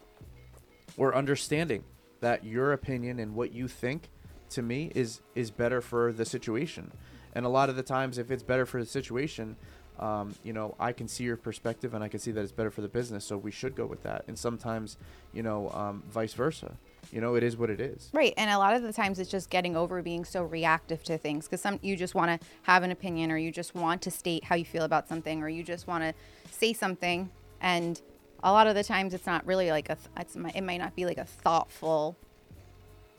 [0.97, 1.85] or understanding
[2.21, 4.11] that your opinion and what you think
[4.51, 6.93] to me is is better for the situation.
[7.35, 9.57] And a lot of the times if it's better for the situation,
[9.99, 12.71] um, you know, I can see your perspective and I can see that it's better
[12.71, 14.25] for the business, so we should go with that.
[14.29, 14.97] And sometimes,
[15.33, 16.77] you know, um, vice versa.
[17.11, 18.11] You know, it is what it is.
[18.13, 21.19] Right, and a lot of the times it's just getting over being so reactive to
[21.19, 24.11] things because some you just want to have an opinion or you just want to
[24.11, 26.15] state how you feel about something or you just want to
[26.51, 28.01] say something, and
[28.43, 30.95] a lot of the times it's not really like a th- it's, it might not
[30.97, 32.17] be like a thoughtful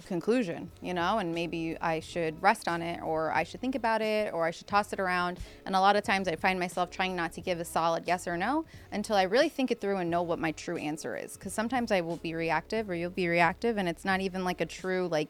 [0.06, 4.02] conclusion, you know, and maybe I should rest on it or I should think about
[4.02, 5.40] it or I should toss it around.
[5.66, 8.28] And a lot of times I find myself trying not to give a solid yes
[8.28, 11.38] or no until I really think it through and know what my true answer is.
[11.38, 14.62] Because sometimes I will be reactive or you'll be reactive and it's not even like
[14.62, 15.30] a true, like,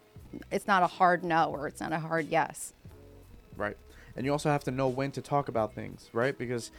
[0.51, 2.73] it's not a hard no or it's not a hard yes.
[3.55, 3.77] Right.
[4.15, 6.37] And you also have to know when to talk about things, right?
[6.37, 6.71] Because,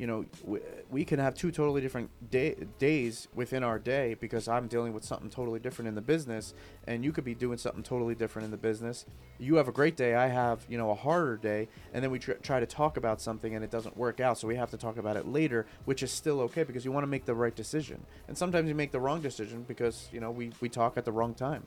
[0.00, 0.60] you know, we,
[0.90, 5.04] we can have two totally different day, days within our day because I'm dealing with
[5.04, 6.54] something totally different in the business,
[6.86, 9.04] and you could be doing something totally different in the business.
[9.38, 12.18] You have a great day, I have, you know, a harder day, and then we
[12.18, 14.78] tr- try to talk about something and it doesn't work out, so we have to
[14.78, 17.54] talk about it later, which is still okay because you want to make the right
[17.54, 18.02] decision.
[18.26, 21.12] And sometimes you make the wrong decision because, you know, we, we talk at the
[21.12, 21.66] wrong time.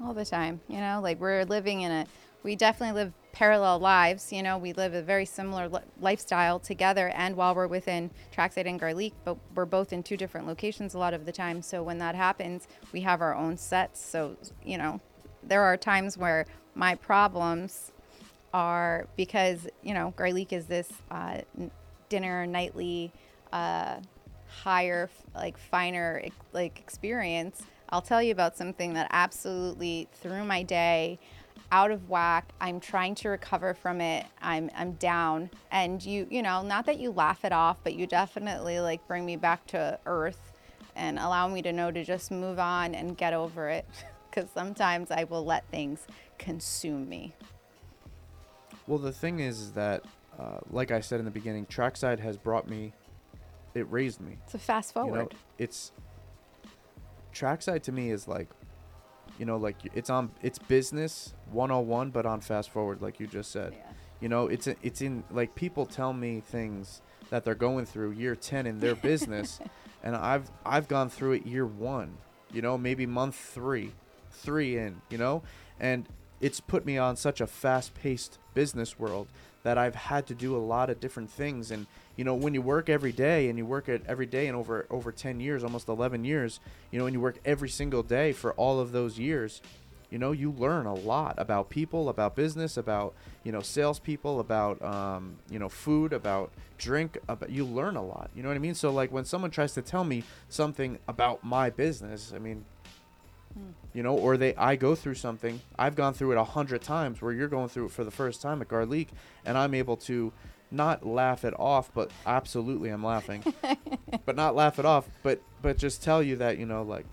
[0.00, 2.06] all the time you know like we're living in a
[2.42, 7.08] we definitely live parallel lives you know we live a very similar li- lifestyle together
[7.10, 10.98] and while we're within trackside and garlic but we're both in two different locations a
[10.98, 11.62] lot of the time.
[11.62, 14.04] So when that happens we have our own sets.
[14.04, 15.00] So you know
[15.42, 17.92] there are times where my problems
[18.52, 21.38] are because you know garlic is this uh,
[22.08, 23.12] dinner nightly
[23.52, 23.96] uh,
[24.48, 26.22] higher like finer
[26.52, 27.62] like experience.
[27.90, 31.18] I'll tell you about something that absolutely threw my day
[31.72, 32.50] out of whack.
[32.60, 34.26] I'm trying to recover from it.
[34.40, 35.50] I'm i'm down.
[35.70, 39.24] And you you know not that you laugh it off but you definitely like bring
[39.24, 40.52] me back to earth
[40.96, 43.86] and allow me to know to just move on and get over it.
[44.30, 46.06] Because sometimes i will let things
[46.38, 47.34] consume me.
[48.86, 50.04] Well, the thing is, is that,
[50.38, 52.92] uh, like I said in the beginning, Trackside has brought me,
[53.74, 54.38] it raised me.
[54.44, 55.28] It's a fast forward You know,
[55.58, 55.92] it's
[57.32, 58.48] Trackside to me is like,
[59.40, 63.50] you know, like it's on it's business 101, but on fast forward, like you just
[63.50, 63.72] said.
[63.72, 63.92] Yeah.
[64.20, 67.00] You know, it's a, it's in like people tell me things
[67.30, 69.58] that they're going through year 10 in their business,
[70.02, 72.18] and I've I've gone through it year one.
[72.52, 73.92] you know, maybe month three,
[74.30, 75.42] three in, you know,
[75.78, 76.06] and
[76.40, 79.28] it's put me on such a fast-paced business world
[79.62, 81.70] that I've had to do a lot of different things.
[81.70, 84.56] And you know, when you work every day and you work it every day and
[84.56, 88.32] over over 10 years, almost 11 years, you know, and you work every single day
[88.32, 89.60] for all of those years,
[90.10, 94.82] you know, you learn a lot about people, about business, about you know, salespeople, about
[94.82, 97.18] um, you know, food, about drink.
[97.28, 98.30] About you learn a lot.
[98.34, 98.74] You know what I mean?
[98.74, 102.64] So like when someone tries to tell me something about my business, I mean,
[103.92, 105.60] you know, or they I go through something.
[105.78, 108.40] I've gone through it a hundred times where you're going through it for the first
[108.40, 109.08] time at Garlic,
[109.44, 110.32] and I'm able to
[110.70, 113.42] not laugh it off, but absolutely I'm laughing,
[114.24, 117.04] but not laugh it off, but but just tell you that you know like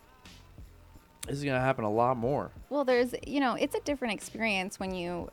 [1.27, 2.51] this is gonna happen a lot more.
[2.69, 5.29] Well, there's, you know, it's a different experience when you,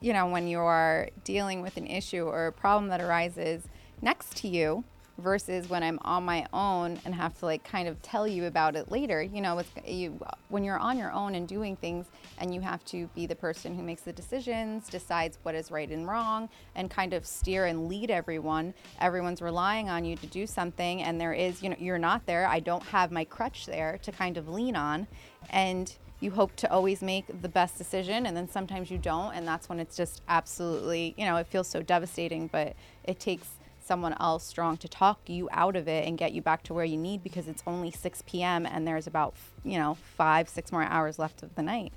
[0.00, 3.62] you know, when you are dealing with an issue or a problem that arises
[4.02, 4.84] next to you
[5.18, 8.76] versus when I'm on my own and have to like kind of tell you about
[8.76, 9.22] it later.
[9.22, 12.06] You know, you when you're on your own and doing things
[12.38, 15.88] and you have to be the person who makes the decisions, decides what is right
[15.90, 18.74] and wrong and kind of steer and lead everyone.
[19.00, 22.46] Everyone's relying on you to do something and there is, you know, you're not there.
[22.46, 25.06] I don't have my crutch there to kind of lean on
[25.50, 29.46] and you hope to always make the best decision and then sometimes you don't and
[29.46, 32.74] that's when it's just absolutely, you know, it feels so devastating, but
[33.04, 33.48] it takes
[33.86, 36.84] someone else strong to talk you out of it and get you back to where
[36.84, 38.66] you need because it's only 6 p.m.
[38.66, 41.92] and there's about, you know, five, six more hours left of the night.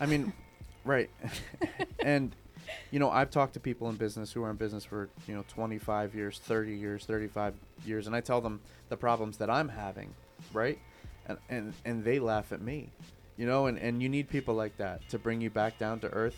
[0.00, 0.32] I mean,
[0.84, 1.10] right.
[2.00, 2.34] and
[2.90, 5.44] you know, I've talked to people in business who are in business for, you know,
[5.48, 10.14] 25 years, 30 years, 35 years, and I tell them the problems that I'm having,
[10.52, 10.78] right?
[11.26, 12.90] And and and they laugh at me.
[13.36, 16.08] You know, and and you need people like that to bring you back down to
[16.08, 16.36] earth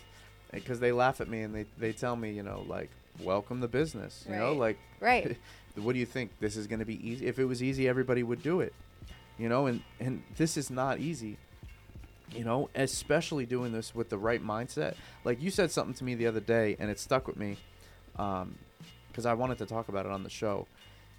[0.53, 2.89] eh, because they laugh at me and they they tell me, you know, like
[3.21, 5.37] welcome the business, you know, like Right.
[5.75, 7.27] what do you think this is going to be easy?
[7.27, 8.73] If it was easy, everybody would do it.
[9.37, 11.37] You know, and and this is not easy
[12.35, 14.95] you know, especially doing this with the right mindset.
[15.23, 17.57] Like you said something to me the other day, and it stuck with me,
[18.13, 20.67] because I wanted to talk about it on the show.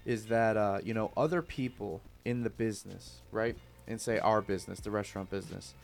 [0.05, 3.57] Is that uh, you know other people in the business, right?
[3.87, 5.75] And say our business, the restaurant business,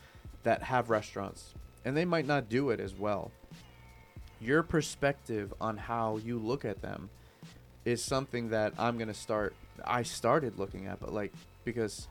[0.43, 3.31] that have restaurants, and they might not do it as well.
[4.41, 7.11] Your perspective on how you look at them
[7.85, 9.55] is something that I'm gonna start.
[9.85, 11.33] I started looking at, but like
[11.65, 12.09] because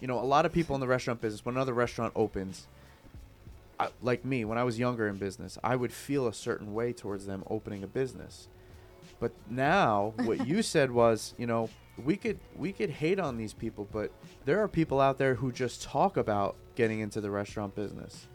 [0.00, 2.66] you know, a lot of people in the restaurant business, when another restaurant opens,
[3.78, 6.92] I, like me, when I was younger in business, I would feel a certain way
[6.92, 8.48] towards them opening a business.
[9.20, 11.70] But now, what you said was, you know,
[12.02, 14.10] we could we could hate on these people, but
[14.44, 18.26] there are people out there who just talk about getting into the restaurant business.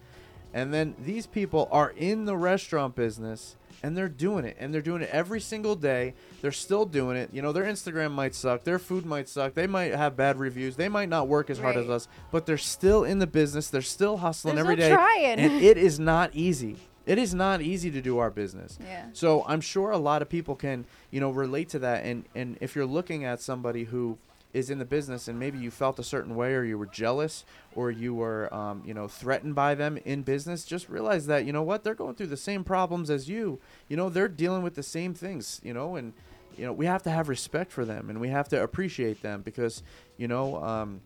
[0.53, 4.81] And then these people are in the restaurant business and they're doing it and they're
[4.81, 6.13] doing it every single day.
[6.41, 7.29] They're still doing it.
[7.31, 10.75] You know, their Instagram might suck, their food might suck, they might have bad reviews,
[10.75, 13.69] they might not work as hard as us, but they're still in the business.
[13.69, 14.89] They're still hustling every day.
[14.89, 15.35] They're every still day.
[15.35, 15.39] trying.
[15.39, 16.77] And it is not easy.
[17.05, 18.77] It is not easy to do our business.
[18.83, 19.05] Yeah.
[19.13, 22.05] So I'm sure a lot of people can, you know, relate to that.
[22.05, 24.19] And and if you're looking at somebody who
[24.53, 27.45] is in the business and maybe you felt a certain way or you were jealous
[27.75, 31.53] or you were um, you know threatened by them in business just realize that you
[31.53, 34.75] know what they're going through the same problems as you you know they're dealing with
[34.75, 36.13] the same things you know and
[36.57, 39.41] you know we have to have respect for them and we have to appreciate them
[39.41, 39.83] because
[40.17, 40.99] you know um,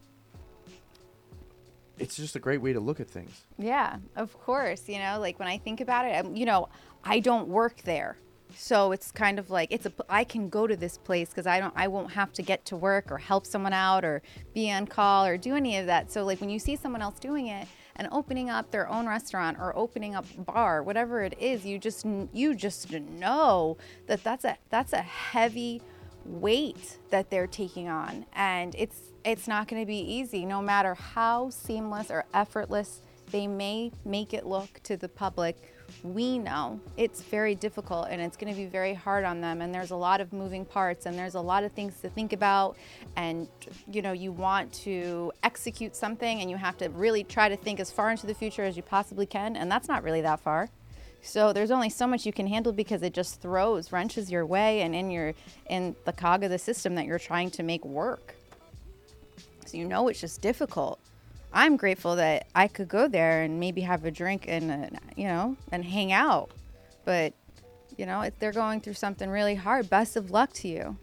[1.99, 4.89] it's just a great way to look at things Yeah, of course.
[4.89, 6.69] You know, like when I think about it, um, you know,
[7.03, 8.17] I don't work there.
[8.55, 11.59] So it's kind of like it's a I can go to this place because I
[11.59, 14.21] don't I won't have to get to work or help someone out or
[14.53, 16.11] be on call or do any of that.
[16.11, 19.57] So like when you see someone else doing it and opening up their own restaurant
[19.59, 24.57] or opening up bar, whatever it is, you just you just know that that's a
[24.69, 25.81] that's a heavy
[26.25, 30.93] weight that they're taking on and it's it's not going to be easy no matter
[30.93, 37.21] how seamless or effortless they may make it look to the public we know it's
[37.21, 40.19] very difficult and it's going to be very hard on them and there's a lot
[40.19, 42.75] of moving parts and there's a lot of things to think about
[43.15, 43.47] and
[43.91, 47.79] you know you want to execute something and you have to really try to think
[47.79, 50.69] as far into the future as you possibly can and that's not really that far
[51.25, 54.81] so there's only so much you can handle because it just throws wrenches your way
[54.81, 55.33] and in your
[55.69, 58.35] in the cog of the system that you're trying to make work.
[59.65, 60.99] So you know it's just difficult.
[61.53, 65.25] I'm grateful that I could go there and maybe have a drink and uh, you
[65.27, 66.51] know and hang out.
[67.05, 67.33] But
[67.97, 70.97] you know, if they're going through something really hard, best of luck to you.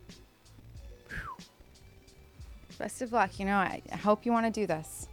[2.79, 3.39] Best of luck.
[3.39, 5.09] You know, I, I hope you want to do this.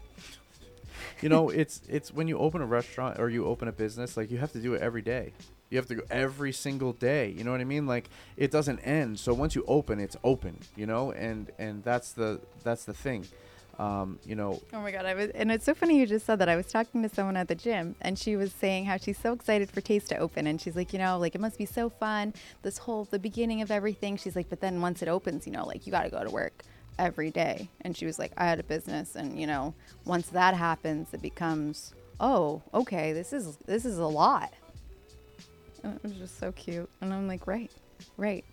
[1.21, 4.29] you know it's it's when you open a restaurant or you open a business like
[4.31, 5.33] you have to do it every day
[5.69, 8.79] you have to go every single day you know what i mean like it doesn't
[8.79, 12.93] end so once you open it's open you know and and that's the that's the
[12.93, 13.25] thing
[13.79, 16.39] Um, you know, Oh my god, I was and it's so funny you just said
[16.39, 16.49] that.
[16.49, 19.33] I was talking to someone at the gym and she was saying how she's so
[19.33, 21.89] excited for Taste to open and she's like, you know, like it must be so
[21.89, 24.17] fun, this whole the beginning of everything.
[24.17, 26.29] She's like, but then once it opens, you know, like you got to go to
[26.31, 26.63] work
[26.97, 27.69] every day.
[27.81, 29.75] And she was like, I had a business and, you know,
[30.05, 34.53] once that happens, it becomes, oh, okay, this is this is a lot.
[35.83, 36.89] And it was just so cute.
[37.01, 37.71] And I'm like, right.
[38.17, 38.43] Right.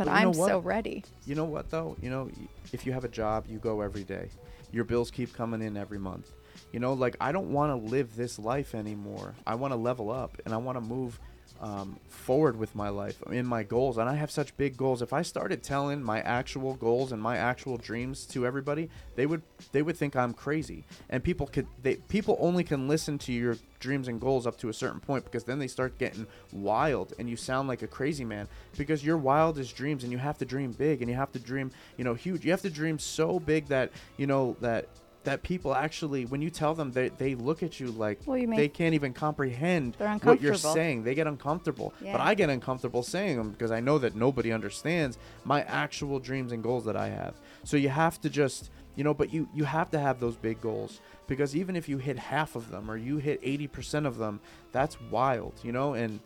[0.00, 1.04] But, you I'm so ready.
[1.26, 1.94] you know what though?
[2.00, 2.30] You know,
[2.72, 4.30] if you have a job, you go every day.
[4.72, 6.32] Your bills keep coming in every month.
[6.72, 9.34] You know, like I don't want to live this life anymore.
[9.46, 11.20] I want to level up and I want to move
[11.60, 13.98] um, forward with my life in my goals.
[13.98, 15.02] And I have such big goals.
[15.02, 19.42] If I started telling my actual goals and my actual dreams to everybody, they would
[19.72, 20.84] they would think I'm crazy.
[21.10, 24.68] And people could they people only can listen to your dreams and goals up to
[24.68, 28.24] a certain point because then they start getting wild and you sound like a crazy
[28.24, 28.46] man
[28.76, 31.70] because your wildest dreams and you have to dream big and you have to dream
[31.96, 34.86] you know huge you have to dream so big that you know that
[35.24, 38.46] that people actually when you tell them they, they look at you like Well, you
[38.54, 41.04] they can't even comprehend what you're saying.
[41.04, 41.92] They get uncomfortable.
[42.00, 42.12] Yeah.
[42.12, 46.52] but i get uncomfortable saying them because i know that nobody understands my actual dreams
[46.52, 47.34] and goals that i have.
[47.64, 50.60] So you have to just you know but you you have to have those big
[50.60, 54.40] goals because even if you hit half of them or you hit 80% of them
[54.72, 55.94] that's wild you know?
[55.94, 56.20] And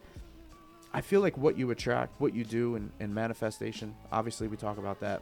[0.93, 4.77] i feel like what you attract what you do in, in manifestation obviously we talk
[4.77, 5.21] about that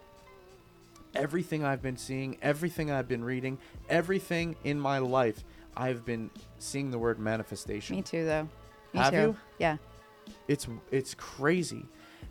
[1.15, 3.57] everything i've been seeing everything i've been reading
[3.89, 5.43] everything in my life
[5.77, 8.43] i've been seeing the word manifestation Me too though.
[8.93, 9.17] Me Have too.
[9.19, 9.37] you?
[9.59, 9.77] Yeah.
[10.47, 11.85] it's it's crazy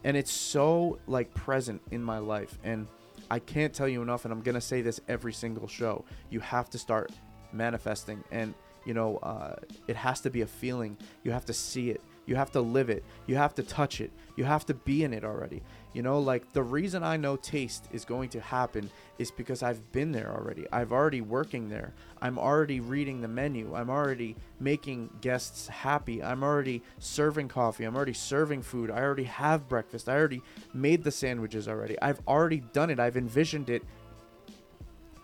[0.05, 2.87] and it's so like present in my life and
[3.31, 6.69] i can't tell you enough and i'm gonna say this every single show you have
[6.71, 7.11] to start
[7.53, 8.55] manifesting and
[8.85, 9.55] you know uh,
[9.87, 12.89] it has to be a feeling you have to see it you have to live
[12.89, 13.05] it.
[13.27, 14.11] You have to touch it.
[14.37, 15.63] You have to be in it already.
[15.93, 19.93] You know like the reason i know taste is going to happen is because i've
[19.93, 20.67] been there already.
[20.73, 21.93] I've already working there.
[22.23, 23.75] I'm already reading the menu.
[23.75, 26.23] I'm already making guests happy.
[26.23, 27.85] I'm already serving coffee.
[27.85, 28.91] I'm already serving food.
[28.91, 30.09] I already have breakfast.
[30.09, 30.43] I already
[30.73, 32.01] made the sandwiches already.
[32.01, 32.99] I've already done it.
[32.99, 33.83] I've envisioned it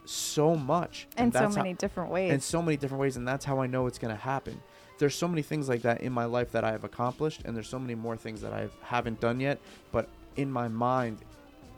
[0.05, 1.07] so much.
[1.17, 2.33] In so that's how- many different ways.
[2.33, 4.61] in so many different ways and that's how i know it's going to happen
[4.99, 7.69] there's so many things like that in my life that i have accomplished and there's
[7.69, 9.59] so many more things that i haven't done yet
[9.93, 11.19] but in my mind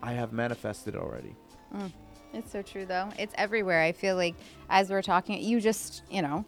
[0.03, 1.35] i have manifested already
[1.75, 1.91] mm.
[2.33, 3.09] It's so true, though.
[3.19, 3.83] It's everywhere.
[3.83, 4.35] I feel like
[4.69, 6.45] as we're talking, you just, you know,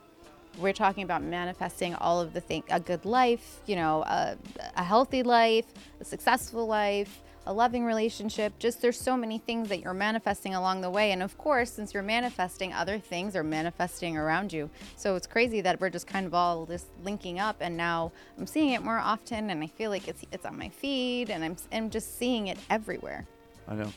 [0.59, 4.37] we're talking about manifesting all of the things a good life, you know, a,
[4.77, 5.67] a healthy life,
[6.01, 8.59] a successful life, a loving relationship.
[8.59, 11.13] Just there's so many things that you're manifesting along the way.
[11.13, 14.71] And of course, since you're manifesting, other things are manifesting around you.
[14.97, 17.57] So it's crazy that we're just kind of all just linking up.
[17.61, 20.69] And now I'm seeing it more often, and I feel like it's it's on my
[20.69, 23.27] feed, and I'm I'm just seeing it everywhere.
[23.69, 23.93] I know.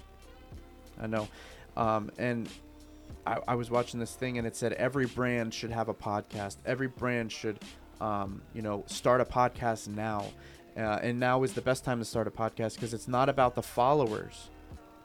[1.02, 1.28] I know.
[1.78, 2.50] Um, and
[3.26, 6.58] I, I was watching this thing and it said every brand should have a podcast.
[6.66, 7.60] Every brand should,
[8.00, 10.26] um, you know, start a podcast now.
[10.78, 13.56] Uh, and now is the best time to start a podcast because it's not about
[13.56, 14.50] the followers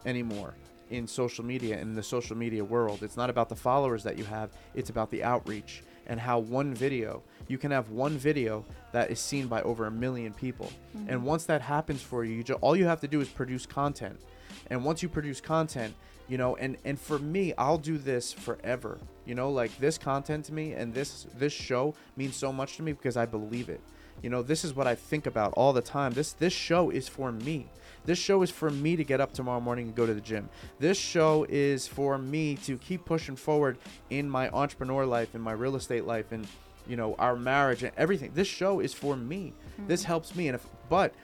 [0.05, 0.55] anymore
[0.91, 3.03] in social media in the social media world.
[3.03, 4.51] It's not about the followers that you have.
[4.75, 9.21] It's about the outreach and how one video you can have one video that is
[9.21, 10.71] seen by over a million people.
[11.09, 13.67] And once that happens for you, you ju- all you have to do is produce
[13.67, 14.21] content.
[14.69, 15.95] And once you produce content,
[16.29, 18.99] you know, and and for me, I'll do this forever.
[19.27, 22.83] You know, like this content to me and this this show means so much to
[22.83, 23.81] me because I believe it.
[24.23, 26.13] You know, this is what I think about all the time.
[26.13, 27.69] This this show is for me.
[28.05, 30.49] This show is for me to get up tomorrow morning and go to the gym.
[30.79, 33.77] This show is for me to keep pushing forward
[34.09, 36.47] in my entrepreneur life, in my real estate life, and
[36.87, 38.33] you know, our marriage and everything.
[38.35, 39.53] This show is for me.
[39.77, 39.87] Hmm.
[39.87, 41.15] This helps me and if but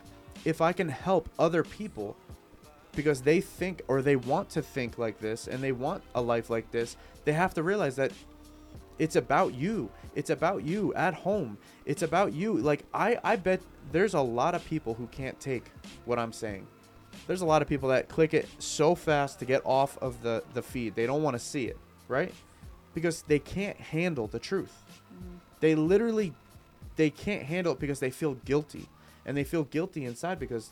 [0.44, 2.16] if I can help other people
[2.94, 6.50] because they think or they want to think like this and they want a life
[6.50, 8.12] like this, they have to realize that
[8.98, 9.90] it's about you.
[10.14, 11.58] It's about you at home.
[11.84, 12.54] It's about you.
[12.54, 13.60] Like I I bet
[13.92, 15.70] there's a lot of people who can't take
[16.04, 16.66] what I'm saying.
[17.26, 20.42] There's a lot of people that click it so fast to get off of the
[20.54, 20.94] the feed.
[20.94, 21.78] They don't want to see it,
[22.08, 22.32] right?
[22.94, 24.82] Because they can't handle the truth.
[25.12, 25.36] Mm-hmm.
[25.60, 26.32] They literally
[26.96, 28.88] they can't handle it because they feel guilty.
[29.24, 30.70] And they feel guilty inside because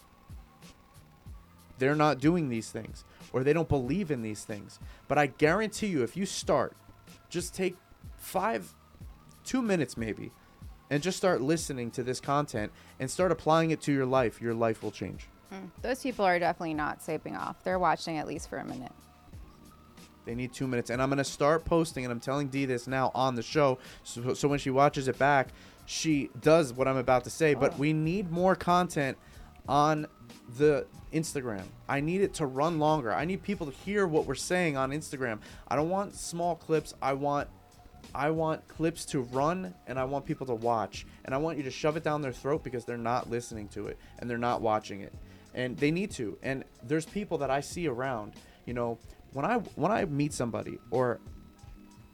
[1.79, 4.79] they're not doing these things or they don't believe in these things.
[5.09, 6.75] But I guarantee you, if you start,
[7.29, 7.77] just take
[8.25, 8.75] five,
[9.45, 10.33] two minutes maybe,
[10.91, 14.55] and just start listening to this content and start applying it to your life, your
[14.55, 15.29] life will change.
[15.51, 15.67] Hmm.
[15.83, 17.63] Those people are definitely not saping off.
[17.63, 18.93] They're watching at least for a minute.
[20.25, 20.91] They need two minutes.
[20.91, 23.79] And I'm going to start posting, and I'm telling Dee this now on the show.
[24.05, 25.49] So, so when she watches it back,
[25.87, 27.53] she does what I'm about to say.
[27.55, 27.77] But oh.
[27.79, 29.19] we need more content
[29.69, 30.07] on
[30.57, 31.65] the Instagram.
[31.89, 33.13] I need it to run longer.
[33.13, 35.41] I need people to hear what we're saying on Instagram.
[35.69, 36.95] I don't want small clips.
[37.03, 37.49] I want
[38.15, 41.07] I want clips to run and I want people to watch.
[41.25, 43.87] And I want you to shove it down their throat because they're not listening to
[43.87, 45.13] it and they're not watching it.
[45.55, 46.37] And they need to.
[46.43, 48.33] And there's people that I see around,
[48.67, 48.99] you know,
[49.33, 51.21] when I when I meet somebody or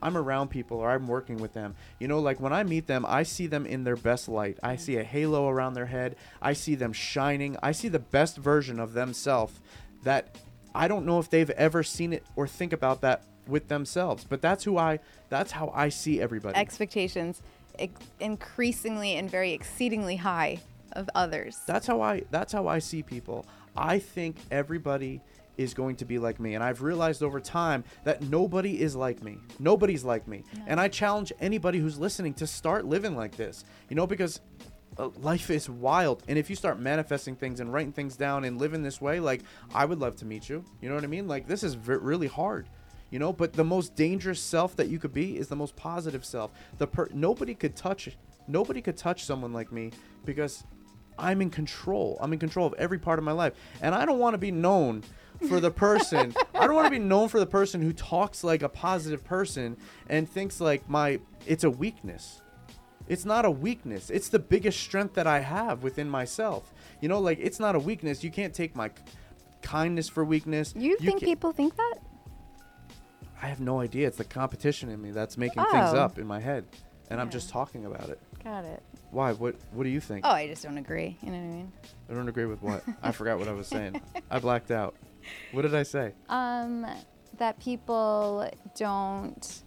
[0.02, 1.74] I'm around people or I'm working with them.
[1.98, 4.58] You know, like when I meet them, I see them in their best light.
[4.62, 6.16] I see a halo around their head.
[6.40, 7.56] I see them shining.
[7.62, 9.60] I see the best version of themselves
[10.02, 10.36] that
[10.74, 14.24] I don't know if they've ever seen it or think about that with themselves.
[14.28, 16.56] But that's who I that's how I see everybody.
[16.56, 17.42] Expectations
[18.18, 20.58] increasingly and very exceedingly high
[20.92, 21.58] of others.
[21.66, 23.46] That's how I that's how I see people.
[23.76, 25.20] I think everybody
[25.56, 29.22] is going to be like me and I've realized over time that nobody is like
[29.22, 29.38] me.
[29.58, 30.42] Nobody's like me.
[30.66, 33.64] And I challenge anybody who's listening to start living like this.
[33.88, 34.40] You know because
[34.98, 38.58] uh, life is wild and if you start manifesting things and writing things down and
[38.58, 40.64] living this way like I would love to meet you.
[40.80, 41.28] You know what I mean?
[41.28, 42.68] Like this is v- really hard
[43.10, 46.24] you know but the most dangerous self that you could be is the most positive
[46.24, 46.50] self.
[46.78, 48.16] The per- nobody could touch
[48.48, 49.92] nobody could touch someone like me
[50.24, 50.64] because
[51.18, 52.16] i'm in control.
[52.20, 53.52] I'm in control of every part of my life.
[53.82, 55.02] And i don't want to be known
[55.48, 58.62] for the person i don't want to be known for the person who talks like
[58.62, 59.76] a positive person
[60.08, 62.42] and thinks like my it's a weakness.
[63.08, 64.08] It's not a weakness.
[64.08, 66.72] It's the biggest strength that i have within myself.
[67.00, 68.22] You know like it's not a weakness.
[68.22, 68.90] You can't take my
[69.62, 70.74] kindness for weakness.
[70.76, 71.98] You think ca- people think that?
[73.42, 74.06] I have no idea.
[74.06, 75.98] It's the competition in me that's making things Oh.
[75.98, 76.64] up in my head,
[77.08, 77.32] and I'm Yeah.
[77.32, 78.20] just talking about it.
[78.44, 78.82] Got it.
[79.10, 79.32] Why?
[79.32, 79.56] What?
[79.72, 80.24] What do you think?
[80.24, 81.16] Oh, I just don't agree.
[81.22, 81.72] You know what I mean?
[82.10, 82.82] I don't agree with what.
[83.02, 84.00] I forgot what I was saying.
[84.30, 84.94] I blacked out.
[85.52, 86.12] What did I say?
[86.28, 86.86] Um,
[87.38, 89.62] that people don't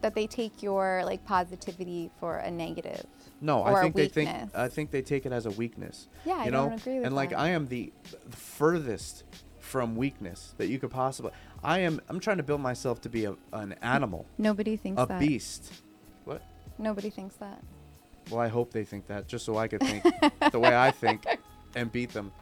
[0.00, 3.04] that they take your like positivity for a negative.
[3.40, 4.50] No, or I a think they think weakness.
[4.54, 6.08] I think they take it as a weakness.
[6.24, 6.68] Yeah, I you know?
[6.70, 7.38] don't agree with And like that.
[7.38, 7.92] I am the
[8.28, 9.22] the furthest
[9.62, 11.30] from weakness that you could possibly.
[11.62, 12.00] I am.
[12.08, 15.20] I'm trying to build myself to be a, an animal, Nobody thinks a that.
[15.20, 15.72] beast.
[16.24, 16.42] What?
[16.78, 17.62] Nobody thinks that.
[18.30, 20.04] Well, I hope they think that, just so I could think
[20.50, 21.24] the way I think
[21.74, 22.32] and beat them.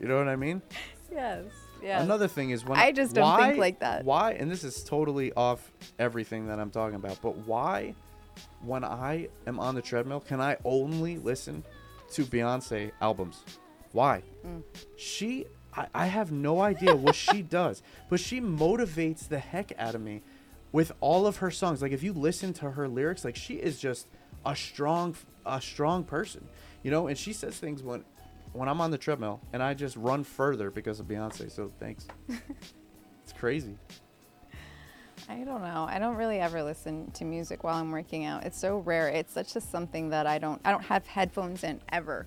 [0.00, 0.62] You know what I mean?
[1.12, 1.44] Yes.
[1.82, 2.02] Yeah.
[2.02, 4.04] Another thing is when I just don't think like that.
[4.04, 4.32] Why?
[4.32, 7.18] And this is totally off everything that I'm talking about.
[7.22, 7.94] But why,
[8.62, 11.62] when I am on the treadmill, can I only listen
[12.12, 13.44] to Beyonce albums?
[13.92, 14.22] Why?
[14.46, 14.62] Mm.
[14.96, 15.46] She,
[15.78, 20.00] I, I have no idea what she does, but she motivates the heck out of
[20.00, 20.22] me
[20.72, 21.80] with all of her songs.
[21.80, 24.08] Like if you listen to her lyrics, like she is just
[24.44, 25.14] a strong,
[25.46, 26.46] a strong person,
[26.82, 27.06] you know.
[27.06, 28.04] And she says things when,
[28.52, 31.50] when I'm on the treadmill, and I just run further because of Beyonce.
[31.50, 32.06] So thanks.
[32.28, 33.78] it's crazy.
[35.28, 35.86] I don't know.
[35.88, 38.44] I don't really ever listen to music while I'm working out.
[38.44, 39.08] It's so rare.
[39.08, 42.26] It's such just something that I don't I don't have headphones in ever.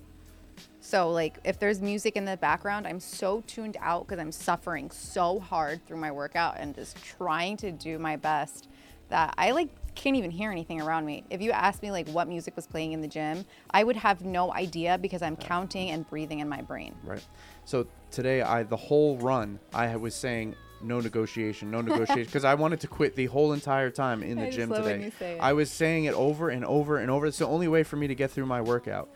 [0.82, 4.90] So like if there's music in the background, I'm so tuned out because I'm suffering
[4.90, 8.68] so hard through my workout and just trying to do my best
[9.08, 11.22] that I like can't even hear anything around me.
[11.30, 14.24] If you asked me like what music was playing in the gym, I would have
[14.24, 16.96] no idea because I'm counting and breathing in my brain.
[17.04, 17.24] Right.
[17.64, 22.54] So today, I the whole run, I was saying no negotiation, no negotiation, because I
[22.54, 25.04] wanted to quit the whole entire time in the I gym today.
[25.04, 25.40] you say it.
[25.40, 27.26] I was saying it over and over and over.
[27.26, 29.08] It's the only way for me to get through my workout.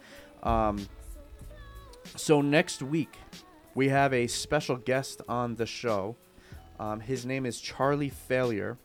[0.45, 0.87] Um,
[2.15, 3.17] so next week,
[3.75, 6.17] we have a special guest on the show.
[6.79, 8.79] Um, his name is Charlie Failure.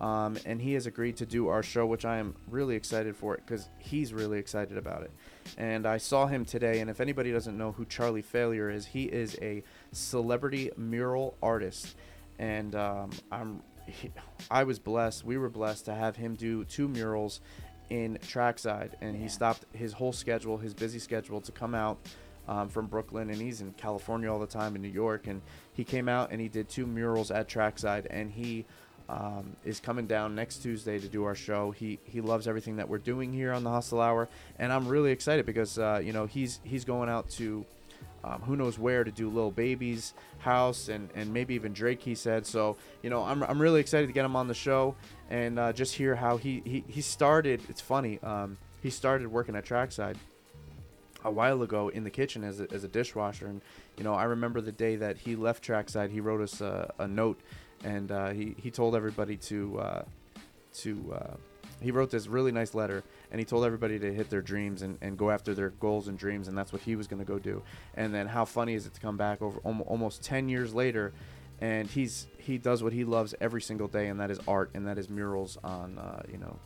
[0.00, 3.34] Um, and he has agreed to do our show, which I am really excited for
[3.34, 5.10] it because he's really excited about it.
[5.58, 9.04] And I saw him today, and if anybody doesn't know who Charlie Failure is, he
[9.04, 9.62] is a
[9.92, 11.96] celebrity mural artist,
[12.38, 14.10] and um, I'm he,
[14.50, 15.24] I was blessed.
[15.24, 17.42] We were blessed to have him do two murals
[17.90, 21.98] in Trackside, and he stopped his whole schedule, his busy schedule, to come out
[22.48, 25.40] um, from Brooklyn, and he's in California all the time, in New York, and
[25.72, 28.64] he came out and he did two murals at Trackside, and he
[29.08, 31.72] um, is coming down next Tuesday to do our show.
[31.72, 34.28] He he loves everything that we're doing here on the Hustle Hour,
[34.58, 37.66] and I'm really excited because uh, you know he's he's going out to
[38.22, 42.02] um, who knows where to do Lil Baby's house and, and maybe even Drake.
[42.02, 42.76] He said so.
[43.02, 44.94] You know I'm, I'm really excited to get him on the show
[45.28, 47.62] and uh, just hear how he, he he started.
[47.68, 48.20] It's funny.
[48.22, 50.16] Um, he started working at Trackside
[51.24, 53.46] a while ago in the kitchen as a, as a dishwasher.
[53.46, 53.60] And
[54.00, 57.06] you know i remember the day that he left trackside he wrote us a, a
[57.06, 57.40] note
[57.84, 60.02] and uh, he, he told everybody to uh,
[60.72, 61.36] to uh,
[61.80, 64.98] he wrote this really nice letter and he told everybody to hit their dreams and,
[65.00, 67.38] and go after their goals and dreams and that's what he was going to go
[67.38, 67.62] do.
[67.94, 71.12] And then how funny is it to come back over almost 10 years later
[71.60, 74.86] and he's he does what he loves every single day and that is art and
[74.86, 76.58] that is murals on uh, you know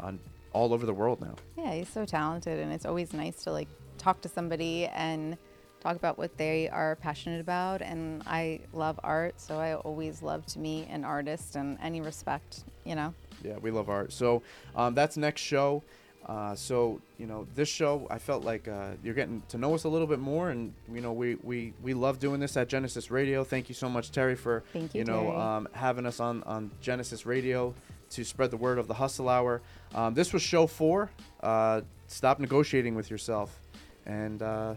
[0.00, 0.18] on
[0.52, 3.68] all over the world now Yeah, he's so talented, and it's always nice to like
[3.98, 5.36] talk to somebody and
[5.80, 7.82] talk about what they are passionate about.
[7.82, 12.64] And I love art, so I always love to meet an artist and any respect,
[12.84, 13.14] you know.
[13.42, 14.12] Yeah, we love art.
[14.12, 14.42] So
[14.76, 15.82] um, that's next show.
[16.26, 19.82] Uh, so you know, this show, I felt like uh, you're getting to know us
[19.84, 23.10] a little bit more, and you know, we we we love doing this at Genesis
[23.10, 23.42] Radio.
[23.42, 25.36] Thank you so much, Terry, for Thank you, know Terry.
[25.36, 27.74] um, having us on on Genesis Radio
[28.10, 29.62] to spread the word of the Hustle Hour.
[29.94, 31.10] Um, this was show four.
[31.40, 33.60] Uh, stop negotiating with yourself,
[34.06, 34.74] and uh,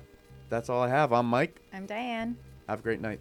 [0.50, 1.14] that's all I have.
[1.14, 1.62] I'm Mike.
[1.74, 2.38] I'm Diane.
[2.68, 3.20] Have a great night.